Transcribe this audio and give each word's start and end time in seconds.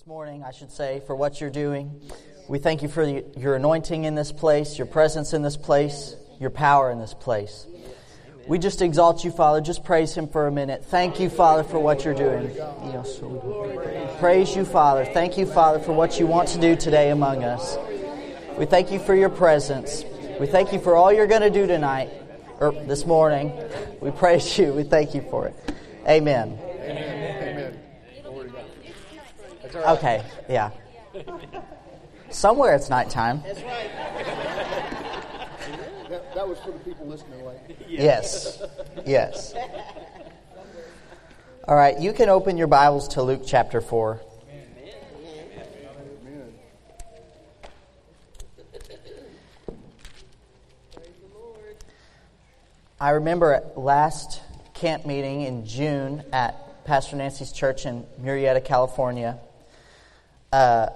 this 0.00 0.06
morning, 0.06 0.42
I 0.42 0.50
should 0.50 0.72
say, 0.72 1.02
for 1.06 1.14
what 1.14 1.42
you're 1.42 1.50
doing. 1.50 2.00
We 2.48 2.58
thank 2.58 2.80
you 2.80 2.88
for 2.88 3.04
the, 3.04 3.22
your 3.36 3.56
anointing 3.56 4.04
in 4.04 4.14
this 4.14 4.32
place, 4.32 4.78
your 4.78 4.86
presence 4.86 5.34
in 5.34 5.42
this 5.42 5.58
place, 5.58 6.14
your 6.38 6.48
power 6.48 6.90
in 6.90 6.98
this 6.98 7.12
place. 7.12 7.66
We 8.48 8.58
just 8.58 8.80
exalt 8.80 9.24
you, 9.24 9.30
Father. 9.30 9.60
Just 9.60 9.84
praise 9.84 10.14
Him 10.14 10.26
for 10.26 10.46
a 10.46 10.50
minute. 10.50 10.86
Thank 10.86 11.20
you, 11.20 11.28
Father, 11.28 11.64
for 11.64 11.78
what 11.78 12.02
you're 12.02 12.14
doing. 12.14 12.50
Praise 14.20 14.56
you, 14.56 14.64
Father. 14.64 15.04
Thank 15.04 15.36
you, 15.36 15.44
Father, 15.44 15.80
for 15.80 15.92
what 15.92 16.18
you 16.18 16.26
want 16.26 16.48
to 16.48 16.58
do 16.58 16.76
today 16.76 17.10
among 17.10 17.44
us. 17.44 17.76
We 18.56 18.64
thank 18.64 18.90
you 18.90 19.00
for 19.00 19.14
your 19.14 19.28
presence. 19.28 20.02
We 20.40 20.46
thank 20.46 20.72
you 20.72 20.80
for 20.80 20.96
all 20.96 21.12
you're 21.12 21.26
going 21.26 21.42
to 21.42 21.50
do 21.50 21.66
tonight, 21.66 22.08
or 22.58 22.72
this 22.72 23.04
morning. 23.04 23.52
We 24.00 24.12
praise 24.12 24.56
you. 24.56 24.72
We 24.72 24.84
thank 24.84 25.14
you 25.14 25.20
for 25.30 25.48
it. 25.48 25.74
Amen. 26.08 26.58
Amen. 26.80 27.20
Okay, 29.74 30.24
yeah. 30.48 30.70
Somewhere 32.30 32.74
it's 32.74 32.88
nighttime. 32.88 33.42
That's 33.44 33.62
right. 33.62 33.90
that, 36.08 36.34
that 36.34 36.48
was 36.48 36.58
for 36.60 36.70
the 36.72 36.78
people 36.78 37.06
listening. 37.06 37.44
Like, 37.44 37.76
Yes. 37.88 38.62
Yes. 39.04 39.54
All 41.66 41.74
right, 41.76 41.98
you 42.00 42.12
can 42.12 42.28
open 42.28 42.56
your 42.56 42.66
Bibles 42.66 43.08
to 43.08 43.22
Luke 43.22 43.42
chapter 43.46 43.80
4. 43.80 44.20
Amen. 44.48 44.94
I 52.98 53.10
remember 53.10 53.52
at 53.52 53.78
last 53.78 54.40
camp 54.74 55.06
meeting 55.06 55.42
in 55.42 55.66
June 55.66 56.24
at 56.32 56.84
Pastor 56.84 57.16
Nancy's 57.16 57.52
church 57.52 57.86
in 57.86 58.04
Murrieta, 58.20 58.64
California. 58.64 59.38
Uh, 60.52 60.88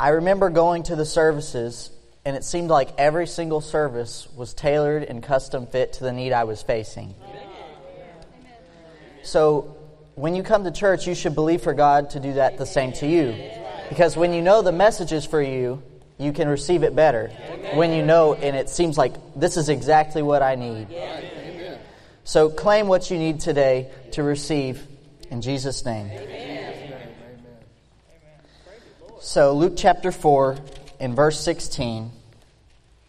I 0.00 0.08
remember 0.10 0.50
going 0.50 0.84
to 0.84 0.96
the 0.96 1.04
services, 1.04 1.90
and 2.24 2.36
it 2.36 2.44
seemed 2.44 2.70
like 2.70 2.90
every 2.98 3.26
single 3.26 3.60
service 3.60 4.26
was 4.34 4.54
tailored 4.54 5.04
and 5.04 5.22
custom 5.22 5.66
fit 5.66 5.94
to 5.94 6.04
the 6.04 6.12
need 6.12 6.32
I 6.32 6.44
was 6.44 6.62
facing. 6.62 7.14
So, 9.22 9.76
when 10.14 10.34
you 10.34 10.42
come 10.42 10.64
to 10.64 10.70
church, 10.70 11.06
you 11.06 11.14
should 11.14 11.34
believe 11.34 11.62
for 11.62 11.74
God 11.74 12.10
to 12.10 12.20
do 12.20 12.34
that 12.34 12.58
the 12.58 12.66
same 12.66 12.92
to 12.94 13.06
you. 13.06 13.34
Because 13.88 14.16
when 14.16 14.32
you 14.32 14.42
know 14.42 14.62
the 14.62 14.72
message 14.72 15.12
is 15.12 15.24
for 15.24 15.40
you, 15.40 15.82
you 16.18 16.32
can 16.32 16.48
receive 16.48 16.82
it 16.82 16.94
better. 16.94 17.28
When 17.74 17.92
you 17.92 18.02
know, 18.04 18.34
and 18.34 18.56
it 18.56 18.68
seems 18.68 18.98
like 18.98 19.14
this 19.36 19.56
is 19.56 19.68
exactly 19.68 20.22
what 20.22 20.42
I 20.42 20.54
need. 20.54 20.88
So 22.24 22.50
claim 22.50 22.88
what 22.88 23.10
you 23.10 23.18
need 23.18 23.40
today 23.40 23.90
to 24.12 24.22
receive 24.22 24.86
in 25.30 25.40
Jesus' 25.40 25.84
name. 25.84 26.08
So, 29.24 29.52
Luke 29.52 29.74
chapter 29.76 30.10
4, 30.10 30.56
in 30.98 31.14
verse 31.14 31.38
16, 31.38 32.10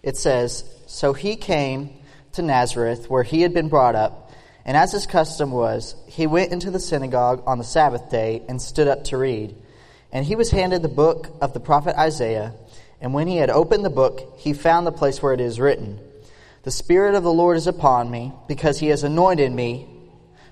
it 0.03 0.15
says 0.15 0.63
So 0.85 1.13
he 1.13 1.35
came 1.35 1.89
to 2.33 2.43
Nazareth, 2.43 3.09
where 3.09 3.23
he 3.23 3.41
had 3.41 3.51
been 3.51 3.67
brought 3.67 3.95
up, 3.95 4.31
and 4.63 4.77
as 4.77 4.91
his 4.91 5.07
custom 5.07 5.49
was, 5.49 5.95
he 6.05 6.27
went 6.27 6.51
into 6.51 6.69
the 6.69 6.79
synagogue 6.79 7.41
on 7.47 7.57
the 7.57 7.63
Sabbath 7.63 8.11
day 8.11 8.43
and 8.47 8.61
stood 8.61 8.87
up 8.87 9.05
to 9.05 9.17
read. 9.17 9.55
And 10.11 10.23
he 10.23 10.35
was 10.35 10.51
handed 10.51 10.83
the 10.83 10.87
book 10.87 11.35
of 11.41 11.55
the 11.55 11.59
prophet 11.59 11.97
Isaiah, 11.97 12.53
and 13.01 13.15
when 13.15 13.27
he 13.27 13.37
had 13.37 13.49
opened 13.49 13.83
the 13.83 13.89
book, 13.89 14.35
he 14.37 14.53
found 14.53 14.85
the 14.85 14.91
place 14.91 15.19
where 15.19 15.33
it 15.33 15.41
is 15.41 15.59
written. 15.59 15.99
The 16.61 16.69
Spirit 16.69 17.15
of 17.15 17.23
the 17.23 17.33
Lord 17.33 17.57
is 17.57 17.65
upon 17.65 18.11
me, 18.11 18.33
because 18.47 18.79
He 18.79 18.89
has 18.89 19.03
anointed 19.03 19.51
me 19.51 19.87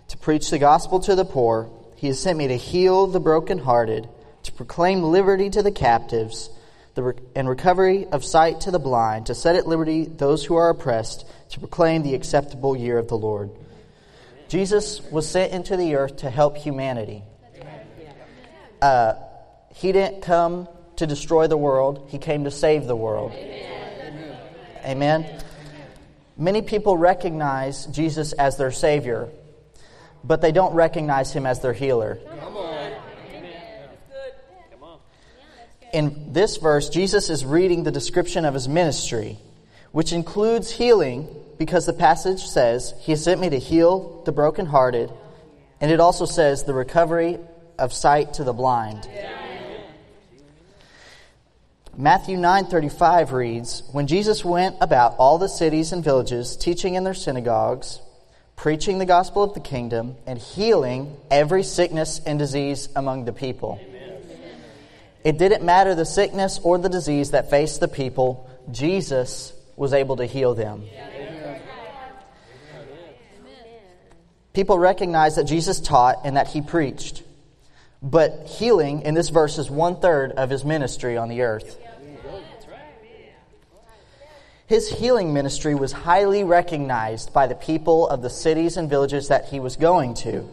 to 0.08 0.18
preach 0.18 0.50
the 0.50 0.58
gospel 0.58 1.00
to 1.02 1.14
the 1.14 1.24
poor. 1.24 1.70
He 1.98 2.08
has 2.08 2.20
sent 2.20 2.40
me 2.40 2.48
to 2.48 2.58
heal 2.58 3.06
the 3.06 3.20
brokenhearted, 3.20 4.10
to 4.44 4.52
proclaim 4.52 5.04
liberty 5.04 5.50
to 5.50 5.64
the 5.64 5.72
captives, 5.72 6.50
the 6.96 7.16
and 7.36 7.48
recovery 7.48 8.06
of 8.08 8.24
sight 8.24 8.62
to 8.62 8.72
the 8.72 8.80
blind, 8.80 9.28
to 9.28 9.36
set 9.36 9.56
at 9.56 9.68
liberty 9.68 10.06
those 10.06 10.44
who 10.44 10.56
are 10.56 10.70
oppressed, 10.70 11.26
to 11.50 11.60
proclaim 11.60 12.04
the 12.04 12.16
acceptable 12.16 12.76
year 12.76 12.98
of 12.98 13.08
the 13.08 13.18
Lord. 13.18 13.50
Jesus 14.48 15.02
was 15.12 15.30
sent 15.30 15.54
into 15.54 15.78
the 15.78 15.96
earth 15.96 16.18
to 16.18 16.30
help 16.30 16.58
humanity. 16.58 17.24
Uh, 18.82 19.14
he 19.76 19.92
didn't 19.92 20.22
come 20.22 20.68
to 20.98 21.08
destroy 21.08 21.48
the 21.48 21.58
world, 21.58 22.08
He 22.10 22.18
came 22.18 22.44
to 22.44 22.52
save 22.52 22.86
the 22.86 22.96
world. 22.96 23.32
Amen. 24.86 25.42
Many 26.38 26.62
people 26.62 26.98
recognize 26.98 27.86
Jesus 27.88 28.34
as 28.34 28.58
their 28.58 28.72
Savior, 28.72 29.30
but 30.24 30.42
they 30.42 30.52
don't 30.52 30.74
recognize 30.74 31.32
Him 31.32 31.46
as 31.46 31.60
their 31.62 31.74
healer. 31.74 32.20
In 35.94 36.32
this 36.34 36.58
verse, 36.58 36.90
Jesus 36.90 37.30
is 37.30 37.46
reading 37.46 37.84
the 37.84 37.92
description 37.92 38.46
of 38.46 38.54
His 38.54 38.68
ministry, 38.68 39.38
which 39.92 40.14
includes 40.14 40.72
healing, 40.72 41.28
because 41.58 41.86
the 41.86 41.94
passage 41.94 42.42
says, 42.42 42.94
He 43.02 43.16
sent 43.16 43.42
me 43.42 43.50
to 43.50 43.60
heal 43.60 44.22
the 44.26 44.32
brokenhearted, 44.32 45.12
and 45.82 45.92
it 45.92 46.00
also 46.00 46.26
says, 46.26 46.64
the 46.64 46.74
recovery 46.74 47.40
of 47.78 47.92
sight 47.92 48.36
to 48.36 48.44
the 48.44 48.54
blind. 48.54 49.08
Matthew 51.98 52.38
9:35 52.38 53.34
reads, 53.34 53.84
"When 53.92 54.08
Jesus 54.08 54.46
went 54.46 54.78
about 54.80 55.16
all 55.18 55.38
the 55.38 55.50
cities 55.50 55.92
and 55.92 56.02
villages, 56.02 56.56
teaching 56.56 56.96
in 56.96 57.04
their 57.04 57.14
synagogues, 57.14 58.00
preaching 58.56 58.98
the 58.98 59.06
gospel 59.06 59.44
of 59.44 59.54
the 59.54 59.60
kingdom, 59.60 60.16
and 60.26 60.40
healing 60.40 61.18
every 61.30 61.64
sickness 61.64 62.22
and 62.26 62.40
disease 62.40 62.88
among 62.96 63.26
the 63.26 63.34
people." 63.34 63.78
It 65.24 65.38
didn't 65.38 65.64
matter 65.64 65.94
the 65.94 66.06
sickness 66.06 66.60
or 66.64 66.78
the 66.78 66.90
disease 66.90 67.32
that 67.32 67.50
faced 67.50 67.80
the 67.80 67.88
people, 67.88 68.50
Jesus 68.72 69.54
was 69.76 69.94
able 69.94 70.18
to 70.18 70.26
heal 70.26 70.56
them. 70.56 70.84
People 74.54 74.78
recognized 74.78 75.38
that 75.38 75.46
Jesus 75.46 75.80
taught 75.80 76.18
and 76.26 76.36
that 76.38 76.48
he 76.48 76.62
preached. 76.62 77.24
But 78.04 78.48
healing 78.48 79.04
in 79.04 79.14
this 79.14 79.30
verse 79.30 79.58
is 79.58 79.70
one 79.70 80.00
third 80.00 80.32
of 80.32 80.50
his 80.50 80.66
ministry 80.66 81.18
on 81.18 81.30
the 81.30 81.44
earth. 81.44 81.78
His 84.66 84.90
healing 84.90 85.34
ministry 85.34 85.76
was 85.76 85.92
highly 85.92 86.44
recognized 86.44 87.34
by 87.34 87.48
the 87.48 87.56
people 87.56 88.08
of 88.08 88.22
the 88.22 88.30
cities 88.30 88.78
and 88.78 88.90
villages 88.90 89.28
that 89.28 89.50
he 89.50 89.60
was 89.60 89.76
going 89.76 90.14
to, 90.16 90.48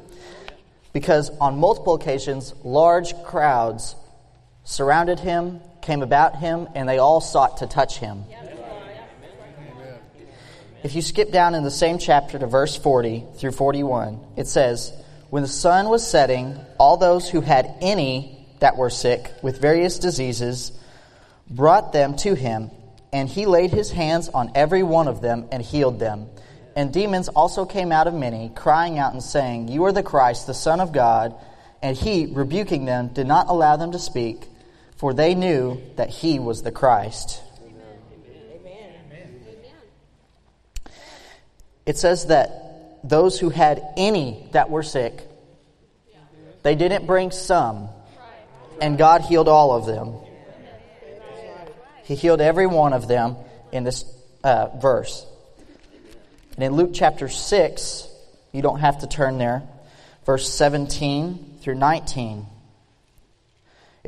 because 0.93 1.31
on 1.39 1.59
multiple 1.59 1.95
occasions, 1.95 2.53
large 2.65 3.15
crowds 3.23 3.95
surrounded 4.69 5.19
him, 5.19 5.61
came 5.81 6.03
about 6.03 6.37
him, 6.37 6.69
and 6.75 6.87
they 6.87 6.99
all 6.99 7.23
sought 7.23 7.57
to 7.57 7.67
touch 7.67 7.99
him. 7.99 8.23
If 10.83 10.95
you 10.95 11.01
skip 11.01 11.33
down 11.33 11.55
in 11.55 11.65
the 11.65 11.71
same 11.71 11.97
chapter 11.97 12.39
to 12.39 12.47
verse 12.47 12.77
40 12.77 13.25
through 13.39 13.53
41, 13.53 14.21
it 14.37 14.47
says, 14.47 14.93
When 15.31 15.43
the 15.43 15.49
sun 15.49 15.89
was 15.89 16.07
setting, 16.07 16.61
all 16.79 16.99
those 16.99 17.31
who 17.31 17.41
had 17.41 17.75
any 17.81 18.47
that 18.61 18.77
were 18.77 18.91
sick 18.91 19.33
with 19.41 19.59
various 19.59 19.99
diseases 19.99 20.79
brought 21.49 21.95
them 21.95 22.15
to 22.17 22.35
him, 22.35 22.71
and 23.11 23.27
he 23.27 23.47
laid 23.47 23.71
his 23.71 23.91
hands 23.91 24.29
on 24.29 24.53
every 24.55 24.83
one 24.83 25.09
of 25.09 25.23
them 25.23 25.49
and 25.51 25.63
healed 25.63 25.99
them. 25.99 26.27
And 26.77 26.93
demons 26.93 27.29
also 27.29 27.65
came 27.65 27.91
out 27.91 28.07
of 28.07 28.13
many, 28.13 28.53
crying 28.55 28.99
out 28.99 29.15
and 29.15 29.23
saying, 29.23 29.69
You 29.69 29.85
are 29.85 29.93
the 29.93 30.03
Christ, 30.03 30.47
the 30.47 30.53
Son 30.53 30.79
of 30.79 30.93
God. 30.93 31.35
And 31.81 31.97
he, 31.97 32.27
rebuking 32.27 32.85
them, 32.85 33.09
did 33.09 33.27
not 33.27 33.49
allow 33.49 33.77
them 33.77 33.93
to 33.93 33.99
speak, 33.99 34.45
for 34.99 35.15
they 35.15 35.37
knew 35.37 35.81
that 35.95 36.11
he 36.11 36.41
was 36.41 36.63
the 36.63 36.73
Christ. 36.73 37.41
It 41.87 41.97
says 41.97 42.27
that 42.27 42.99
those 43.05 43.39
who 43.39 43.49
had 43.49 43.81
any 43.97 44.49
that 44.53 44.69
were 44.69 44.83
sick, 44.83 45.23
they 46.63 46.75
didn't 46.75 47.07
bring 47.07 47.31
some, 47.31 47.89
and 48.81 48.99
God 48.99 49.23
healed 49.23 49.49
all 49.49 49.73
of 49.73 49.87
them. 49.87 50.15
He 52.03 52.15
healed 52.15 52.41
every 52.41 52.67
one 52.67 52.93
of 52.93 53.07
them 53.07 53.37
in 53.71 53.85
this 53.85 54.05
uh, 54.43 54.77
verse. 54.79 55.25
And 56.57 56.65
in 56.65 56.73
Luke 56.73 56.91
chapter 56.93 57.29
6, 57.29 58.09
you 58.53 58.63
don't 58.63 58.81
have 58.81 58.99
to 58.99 59.07
turn 59.07 59.39
there, 59.39 59.63
verse 60.27 60.53
17 60.53 61.59
through 61.61 61.77
19. 61.77 62.47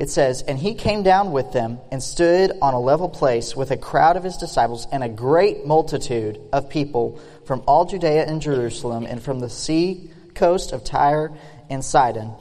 It 0.01 0.09
says, 0.09 0.41
And 0.41 0.57
he 0.57 0.73
came 0.73 1.03
down 1.03 1.31
with 1.31 1.51
them 1.51 1.77
and 1.91 2.01
stood 2.01 2.53
on 2.59 2.73
a 2.73 2.79
level 2.79 3.07
place 3.07 3.55
with 3.55 3.69
a 3.69 3.77
crowd 3.77 4.17
of 4.17 4.23
his 4.23 4.35
disciples 4.35 4.87
and 4.91 5.03
a 5.03 5.07
great 5.07 5.67
multitude 5.67 6.39
of 6.51 6.71
people 6.71 7.19
from 7.45 7.61
all 7.67 7.85
Judea 7.85 8.25
and 8.25 8.41
Jerusalem 8.41 9.05
and 9.05 9.21
from 9.21 9.39
the 9.39 9.47
sea 9.47 10.09
coast 10.33 10.71
of 10.71 10.83
Tyre 10.83 11.31
and 11.69 11.85
Sidon, 11.85 12.33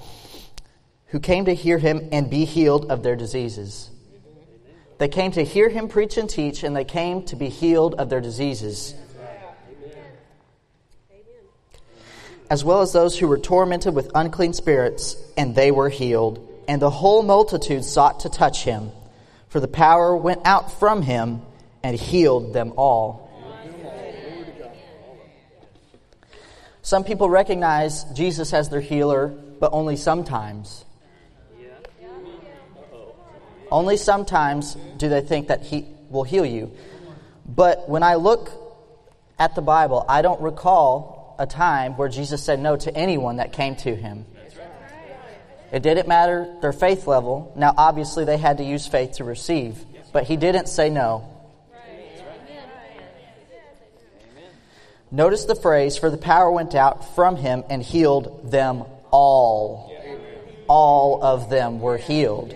who 1.09 1.21
came 1.21 1.45
to 1.45 1.55
hear 1.55 1.77
him 1.77 2.09
and 2.13 2.31
be 2.31 2.47
healed 2.47 2.91
of 2.91 3.03
their 3.03 3.15
diseases. 3.15 3.91
They 4.97 5.09
came 5.09 5.33
to 5.33 5.45
hear 5.45 5.69
him 5.69 5.89
preach 5.89 6.17
and 6.17 6.31
teach, 6.31 6.63
and 6.63 6.75
they 6.75 6.87
came 6.87 7.27
to 7.27 7.37
be 7.37 7.51
healed 7.51 7.95
of 7.97 8.09
their 8.09 8.23
diseases. 8.23 8.95
As 12.49 12.65
well 12.65 12.81
as 12.81 12.95
those 12.95 13.19
who 13.19 13.29
were 13.29 13.39
tormented 13.39 13.95
with 13.95 14.11
unclean 14.15 14.55
spirits, 14.55 15.15
and 15.37 15.55
they 15.55 15.71
were 15.71 15.91
healed 15.91 16.47
and 16.71 16.81
the 16.81 16.89
whole 16.89 17.25
multitude 17.25 17.85
sought 17.85 18.21
to 18.21 18.29
touch 18.29 18.63
him, 18.63 18.93
for 19.49 19.59
the 19.59 19.67
power 19.67 20.17
went 20.17 20.41
out 20.45 20.79
from 20.79 21.03
him 21.03 21.43
and 21.83 21.99
healed 21.99 22.53
them 22.53 22.75
all. 22.77 23.29
Some 26.81 27.03
people 27.03 27.29
recognize 27.29 28.05
Jesus 28.15 28.53
as 28.53 28.69
their 28.69 28.81
healer, 28.81 29.27
but 29.27 29.73
only 29.73 29.97
sometimes. 29.97 30.85
Only 33.69 33.97
sometimes 33.97 34.77
do 34.97 35.09
they 35.09 35.23
think 35.23 35.49
that 35.49 35.63
he 35.63 35.89
will 36.09 36.23
heal 36.23 36.47
you. 36.47 36.71
But 37.45 37.89
when 37.89 38.05
I 38.05 38.15
look 38.15 38.49
at 39.41 39.57
the 39.57 39.63
Bible, 39.63 40.05
I 40.09 40.23
don't 40.23 40.41
recall 40.41 41.35
a 41.37 41.49
time 41.49 41.97
where 41.97 42.09
Jesus 42.09 42.45
said 42.45 42.61
no 42.61 42.77
to 42.77 42.95
anyone 42.97 43.39
that 43.39 43.53
came 43.53 43.75
to 43.75 43.97
him. 43.97 44.25
It 45.73 45.83
didn't 45.83 46.09
matter 46.09 46.57
their 46.61 46.73
faith 46.73 47.07
level. 47.07 47.53
Now, 47.57 47.75
obviously, 47.77 48.25
they 48.25 48.39
had 48.39 48.59
to 48.59 48.65
use 48.65 48.87
faith 48.87 49.13
to 49.13 49.25
receive, 49.25 49.85
but 50.13 50.25
he 50.25 50.37
didn't 50.37 50.67
say 50.67 50.91
no. 50.91 51.29
Notice 55.13 55.45
the 55.45 55.57
phrase, 55.57 55.97
for 55.97 56.09
the 56.09 56.17
power 56.17 56.51
went 56.51 56.75
out 56.75 57.15
from 57.17 57.37
him 57.37 57.65
and 57.69 57.83
healed 57.83 58.51
them 58.51 58.85
all. 59.11 59.93
All 60.69 61.23
of 61.25 61.51
them 61.51 61.81
were 61.81 61.99
healed. 61.99 62.55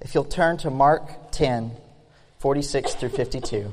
If 0.00 0.14
you'll 0.14 0.24
turn 0.24 0.58
to 0.58 0.70
Mark 0.70 1.30
10, 1.32 1.72
46 2.40 2.94
through 2.94 3.08
52. 3.10 3.72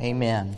Amen. 0.00 0.56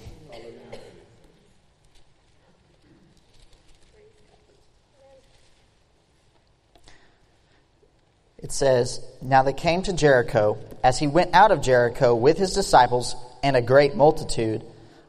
It 8.39 8.53
says, 8.53 9.01
Now 9.23 9.43
they 9.43 9.53
came 9.53 9.83
to 9.83 9.93
Jericho. 9.93 10.59
As 10.83 10.99
he 10.99 11.07
went 11.07 11.35
out 11.35 11.53
of 11.53 11.63
Jericho 11.63 12.15
with 12.15 12.39
his 12.39 12.55
disciples 12.55 13.15
and 13.43 13.57
a 13.57 13.63
great 13.63 13.95
multitude, 13.95 14.65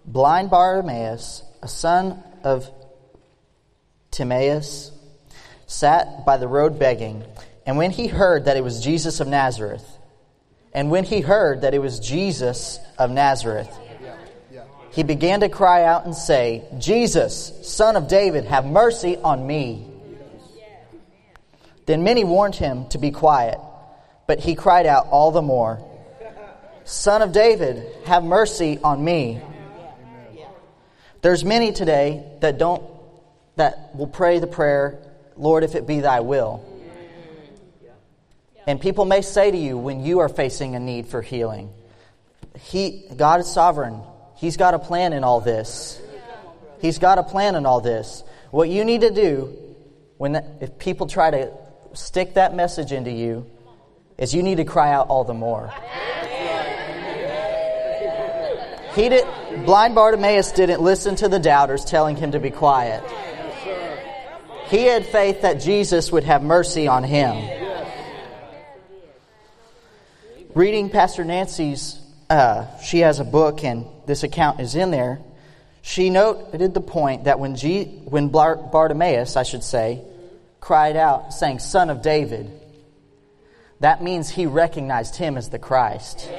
blind 0.06 0.50
Bartimaeus, 0.50 1.44
a 1.62 1.68
son 1.68 2.22
of 2.44 2.70
Timaeus, 4.12 4.92
sat 5.66 6.26
by 6.26 6.38
the 6.38 6.48
road 6.48 6.78
begging. 6.78 7.24
And 7.66 7.78
when 7.78 7.92
he 7.92 8.08
heard 8.08 8.46
that 8.46 8.58
it 8.58 8.64
was 8.64 8.84
Jesus 8.84 9.20
of 9.20 9.28
Nazareth, 9.28 9.86
and 10.74 10.92
when 10.92 11.04
he 11.04 11.22
heard 11.22 11.62
that 11.62 11.74
it 11.74 11.80
was 11.80 12.00
Jesus 12.00 12.80
of 12.98 13.12
Nazareth, 13.12 13.70
he 14.92 15.04
began 15.04 15.40
to 15.40 15.50
cry 15.50 15.84
out 15.84 16.06
and 16.06 16.16
say, 16.16 16.64
Jesus, 16.78 17.54
son 17.64 17.96
of 17.96 18.08
David, 18.08 18.46
have 18.46 18.66
mercy 18.66 19.18
on 19.18 19.46
me. 19.48 19.88
Then 21.86 22.04
many 22.04 22.24
warned 22.24 22.56
him 22.56 22.88
to 22.90 22.98
be 22.98 23.12
quiet, 23.12 23.58
but 24.28 24.40
he 24.40 24.56
cried 24.56 24.86
out 24.86 25.08
all 25.08 25.32
the 25.32 25.42
more, 25.42 25.88
Son 26.84 27.22
of 27.22 27.32
David, 27.32 27.86
have 28.06 28.24
mercy 28.24 28.78
on 28.80 29.04
me. 29.04 29.42
There's 31.22 31.46
many 31.46 31.72
today 31.72 32.26
that 32.42 32.58
don't 32.58 32.84
that 33.56 33.96
will 33.96 34.08
pray 34.08 34.40
the 34.40 34.48
prayer, 34.48 35.00
Lord, 35.38 35.64
if 35.64 35.76
it 35.76 35.86
be 35.86 36.00
thy 36.00 36.22
will. 36.22 36.66
And 38.66 38.80
people 38.80 39.06
may 39.06 39.22
say 39.22 39.52
to 39.52 39.58
you 39.58 39.78
when 39.78 40.04
you 40.04 40.20
are 40.20 40.30
facing 40.30 40.76
a 40.76 40.80
need 40.80 41.08
for 41.08 41.22
healing, 41.22 41.72
he, 42.60 43.06
God 43.16 43.40
is 43.40 43.52
sovereign. 43.52 44.02
He's 44.42 44.58
got 44.58 44.74
a 44.74 44.80
plan 44.80 45.14
in 45.14 45.24
all 45.24 45.40
this. 45.40 46.02
He's 46.82 46.98
got 46.98 47.20
a 47.20 47.24
plan 47.24 47.54
in 47.54 47.68
all 47.68 47.80
this. 47.80 48.24
What 48.50 48.70
you 48.70 48.84
need 48.84 49.02
to 49.02 49.12
do 49.12 49.56
when 50.18 50.36
if 50.60 50.80
people 50.80 51.06
try 51.06 51.30
to 51.30 51.52
stick 51.94 52.34
that 52.34 52.56
message 52.56 52.92
into 52.92 53.12
you 53.12 53.46
is 54.18 54.34
you 54.34 54.42
need 54.42 54.58
to 54.58 54.66
cry 54.66 54.92
out 54.92 55.10
all 55.10 55.24
the 55.24 55.36
more. 55.36 55.72
He 58.96 59.10
did, 59.10 59.26
blind 59.64 59.94
Bartimaeus 59.94 60.54
didn't 60.54 60.82
listen 60.82 61.16
to 61.18 61.30
the 61.30 61.40
doubters 61.40 61.86
telling 61.86 62.16
him 62.16 62.32
to 62.32 62.40
be 62.40 62.50
quiet. 62.50 63.04
He 64.70 64.86
had 64.86 65.06
faith 65.06 65.44
that 65.44 65.62
Jesus 65.62 66.12
would 66.12 66.24
have 66.24 66.42
mercy 66.42 66.88
on 66.88 67.04
him. 67.04 67.60
Reading 70.56 70.90
Pastor 70.90 71.24
Nancy's, 71.24 72.00
uh, 72.28 72.66
she 72.80 73.00
has 73.00 73.20
a 73.20 73.24
book 73.24 73.64
and 73.64 73.86
this 74.12 74.24
account 74.24 74.60
is 74.60 74.76
in 74.76 74.92
there. 74.92 75.22
She 75.82 76.10
noted 76.10 76.74
the 76.74 76.82
point 76.82 77.24
that 77.24 77.40
when, 77.40 77.56
G, 77.56 77.86
when 77.86 78.28
Bartimaeus, 78.28 79.38
I 79.38 79.44
should 79.44 79.64
say, 79.64 80.02
cried 80.60 80.98
out, 80.98 81.34
saying, 81.34 81.60
Son 81.60 81.90
of 81.90 82.02
David, 82.02 82.52
that 83.80 84.04
means 84.04 84.30
he 84.30 84.48
recognized 84.48 85.16
him 85.16 85.38
as 85.38 85.48
the 85.48 85.60
Christ. 85.60 86.30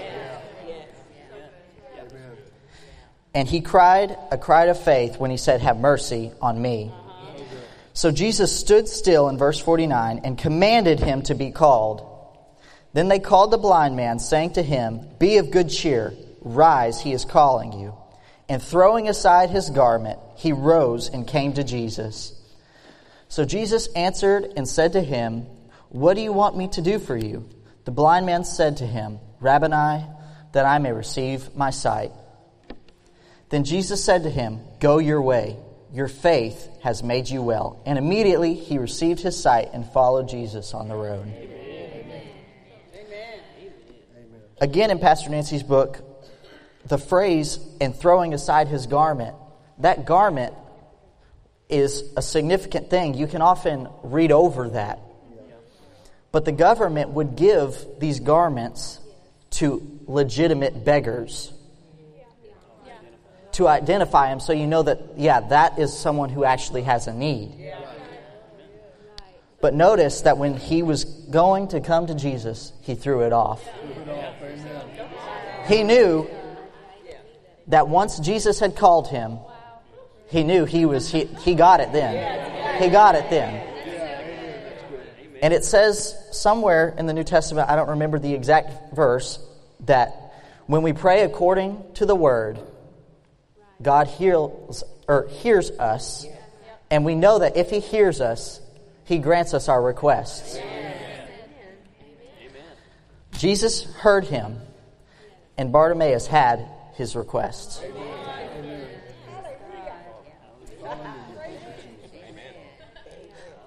And 3.33 3.49
he 3.49 3.63
cried 3.63 4.19
a 4.31 4.37
cry 4.37 4.67
of 4.67 4.79
faith 4.79 5.17
when 5.17 5.31
he 5.31 5.39
said, 5.39 5.63
Have 5.63 5.79
mercy 5.79 6.31
on 6.43 6.61
me. 6.61 6.93
So 7.95 8.13
Jesus 8.13 8.55
stood 8.55 8.87
still 8.87 9.31
in 9.31 9.39
verse 9.39 9.59
49 9.59 10.21
and 10.25 10.37
commanded 10.37 11.01
him 11.01 11.23
to 11.23 11.35
be 11.35 11.53
called. 11.53 12.07
Then 12.93 13.09
they 13.09 13.19
called 13.19 13.51
the 13.51 13.57
blind 13.57 13.97
man, 13.97 14.19
saying 14.19 14.53
to 14.53 14.63
him, 14.63 15.09
Be 15.19 15.39
of 15.39 15.51
good 15.51 15.71
cheer, 15.71 16.13
rise, 16.43 17.00
he 17.00 17.12
is 17.12 17.25
calling 17.25 17.73
you. 17.73 17.94
And 18.49 18.62
throwing 18.62 19.09
aside 19.09 19.50
his 19.50 19.71
garment, 19.71 20.19
he 20.37 20.53
rose 20.53 21.09
and 21.09 21.27
came 21.27 21.55
to 21.55 21.65
Jesus. 21.65 22.39
So 23.29 23.44
Jesus 23.44 23.87
answered 23.94 24.53
and 24.56 24.69
said 24.69 24.93
to 24.93 25.00
him, 25.00 25.47
What 25.89 26.15
do 26.15 26.21
you 26.21 26.33
want 26.33 26.56
me 26.56 26.69
to 26.69 26.83
do 26.83 26.99
for 26.99 27.17
you? 27.17 27.49
The 27.85 27.91
blind 27.91 28.27
man 28.27 28.44
said 28.44 28.79
to 28.79 28.87
him, 28.87 29.21
Rabboni, 29.41 30.05
that 30.53 30.67
I 30.67 30.79
may 30.79 30.93
receive 30.93 31.55
my 31.56 31.71
sight. 31.71 32.12
Then 33.49 33.65
Jesus 33.65 34.05
said 34.05 34.25
to 34.25 34.31
him, 34.31 34.61
Go 34.81 34.99
your 34.99 35.23
way. 35.23 35.56
Your 35.93 36.09
faith 36.09 36.69
has 36.83 37.03
made 37.03 37.29
you 37.29 37.43
well. 37.43 37.83
And 37.85 37.99
immediately 37.99 38.55
he 38.55 38.79
received 38.79 39.21
his 39.21 39.41
sight 39.41 39.71
and 39.75 39.85
followed 39.93 40.29
Jesus 40.29 40.73
on 40.75 40.88
the 40.88 40.95
road. 40.95 41.26
Amen. 41.26 41.52
Again, 44.61 44.90
in 44.90 44.99
Pastor 45.00 45.28
Nancy's 45.28 45.62
book, 45.64 46.12
the 46.87 46.99
phrase, 46.99 47.59
and 47.81 47.95
throwing 47.95 48.35
aside 48.35 48.69
his 48.69 48.87
garment, 48.87 49.37
that 49.79 50.05
garment 50.05 50.55
is 51.69 52.05
a 52.17 52.23
significant 52.23 52.91
thing. 52.91 53.15
You 53.15 53.27
can 53.27 53.41
often 53.41 53.89
read 54.03 54.33
over 54.33 54.71
that. 54.71 55.01
But 56.31 56.45
the 56.45 56.53
government 56.53 57.11
would 57.11 57.37
give 57.37 57.77
these 57.99 58.21
garments 58.21 58.99
to 59.53 60.01
legitimate 60.07 60.85
beggars 60.85 61.53
to 63.53 63.69
identify 63.69 64.31
them 64.31 64.41
so 64.41 64.53
you 64.53 64.67
know 64.67 64.83
that, 64.83 65.19
yeah, 65.19 65.41
that 65.41 65.79
is 65.79 65.97
someone 65.97 66.31
who 66.31 66.45
actually 66.45 66.83
has 66.83 67.07
a 67.07 67.12
need. 67.12 67.73
But 69.61 69.75
notice 69.75 70.23
that 70.23 70.39
when 70.39 70.57
he 70.57 70.83
was 70.83 71.05
going 71.05 71.69
to 71.69 71.81
come 71.81 72.07
to 72.07 72.15
Jesus, 72.15 72.73
he 72.81 72.95
threw 72.95 73.21
it 73.23 73.33
off. 73.33 73.62
He 75.69 75.85
knew 75.85 76.29
that 77.69 77.88
once 77.88 78.19
Jesus 78.19 78.61
had 78.61 78.76
called 78.76 79.09
him, 79.09 79.38
he 80.28 80.45
knew 80.45 80.64
he 80.64 80.87
was, 80.87 81.11
he, 81.11 81.25
he 81.25 81.54
got 81.54 81.81
it 81.81 81.92
then. 81.92 82.83
He 82.83 82.88
got 82.88 83.14
it 83.14 83.28
then. 83.31 83.69
And 85.42 85.52
it 85.52 85.64
says 85.64 86.16
somewhere 86.31 86.95
in 86.97 87.07
the 87.07 87.12
New 87.12 87.25
Testament, 87.25 87.69
I 87.69 87.76
don't 87.76 87.90
remember 87.90 88.19
the 88.19 88.33
exact 88.33 88.95
verse, 88.95 89.38
that 89.81 90.35
when 90.66 90.83
we 90.83 90.92
pray 90.92 91.23
according 91.23 91.83
to 91.95 92.07
the 92.07 92.14
word, 92.14 92.59
God 93.83 94.07
heals, 94.07 94.85
or 95.09 95.26
hears 95.28 95.71
us, 95.73 96.26
and 96.90 97.04
we 97.04 97.14
know 97.14 97.40
that 97.40 97.57
if 97.57 97.71
he 97.71 97.81
hears 97.81 98.21
us, 98.21 98.61
he 99.04 99.19
grants 99.19 99.52
us 99.52 99.69
our 99.69 99.83
requests. 99.83 100.59
Jesus 103.38 103.85
heard 103.97 104.25
him, 104.25 104.61
and 105.59 105.73
Bartimaeus 105.73 106.28
had 106.28 106.69
his 106.94 107.16
requests. 107.16 107.82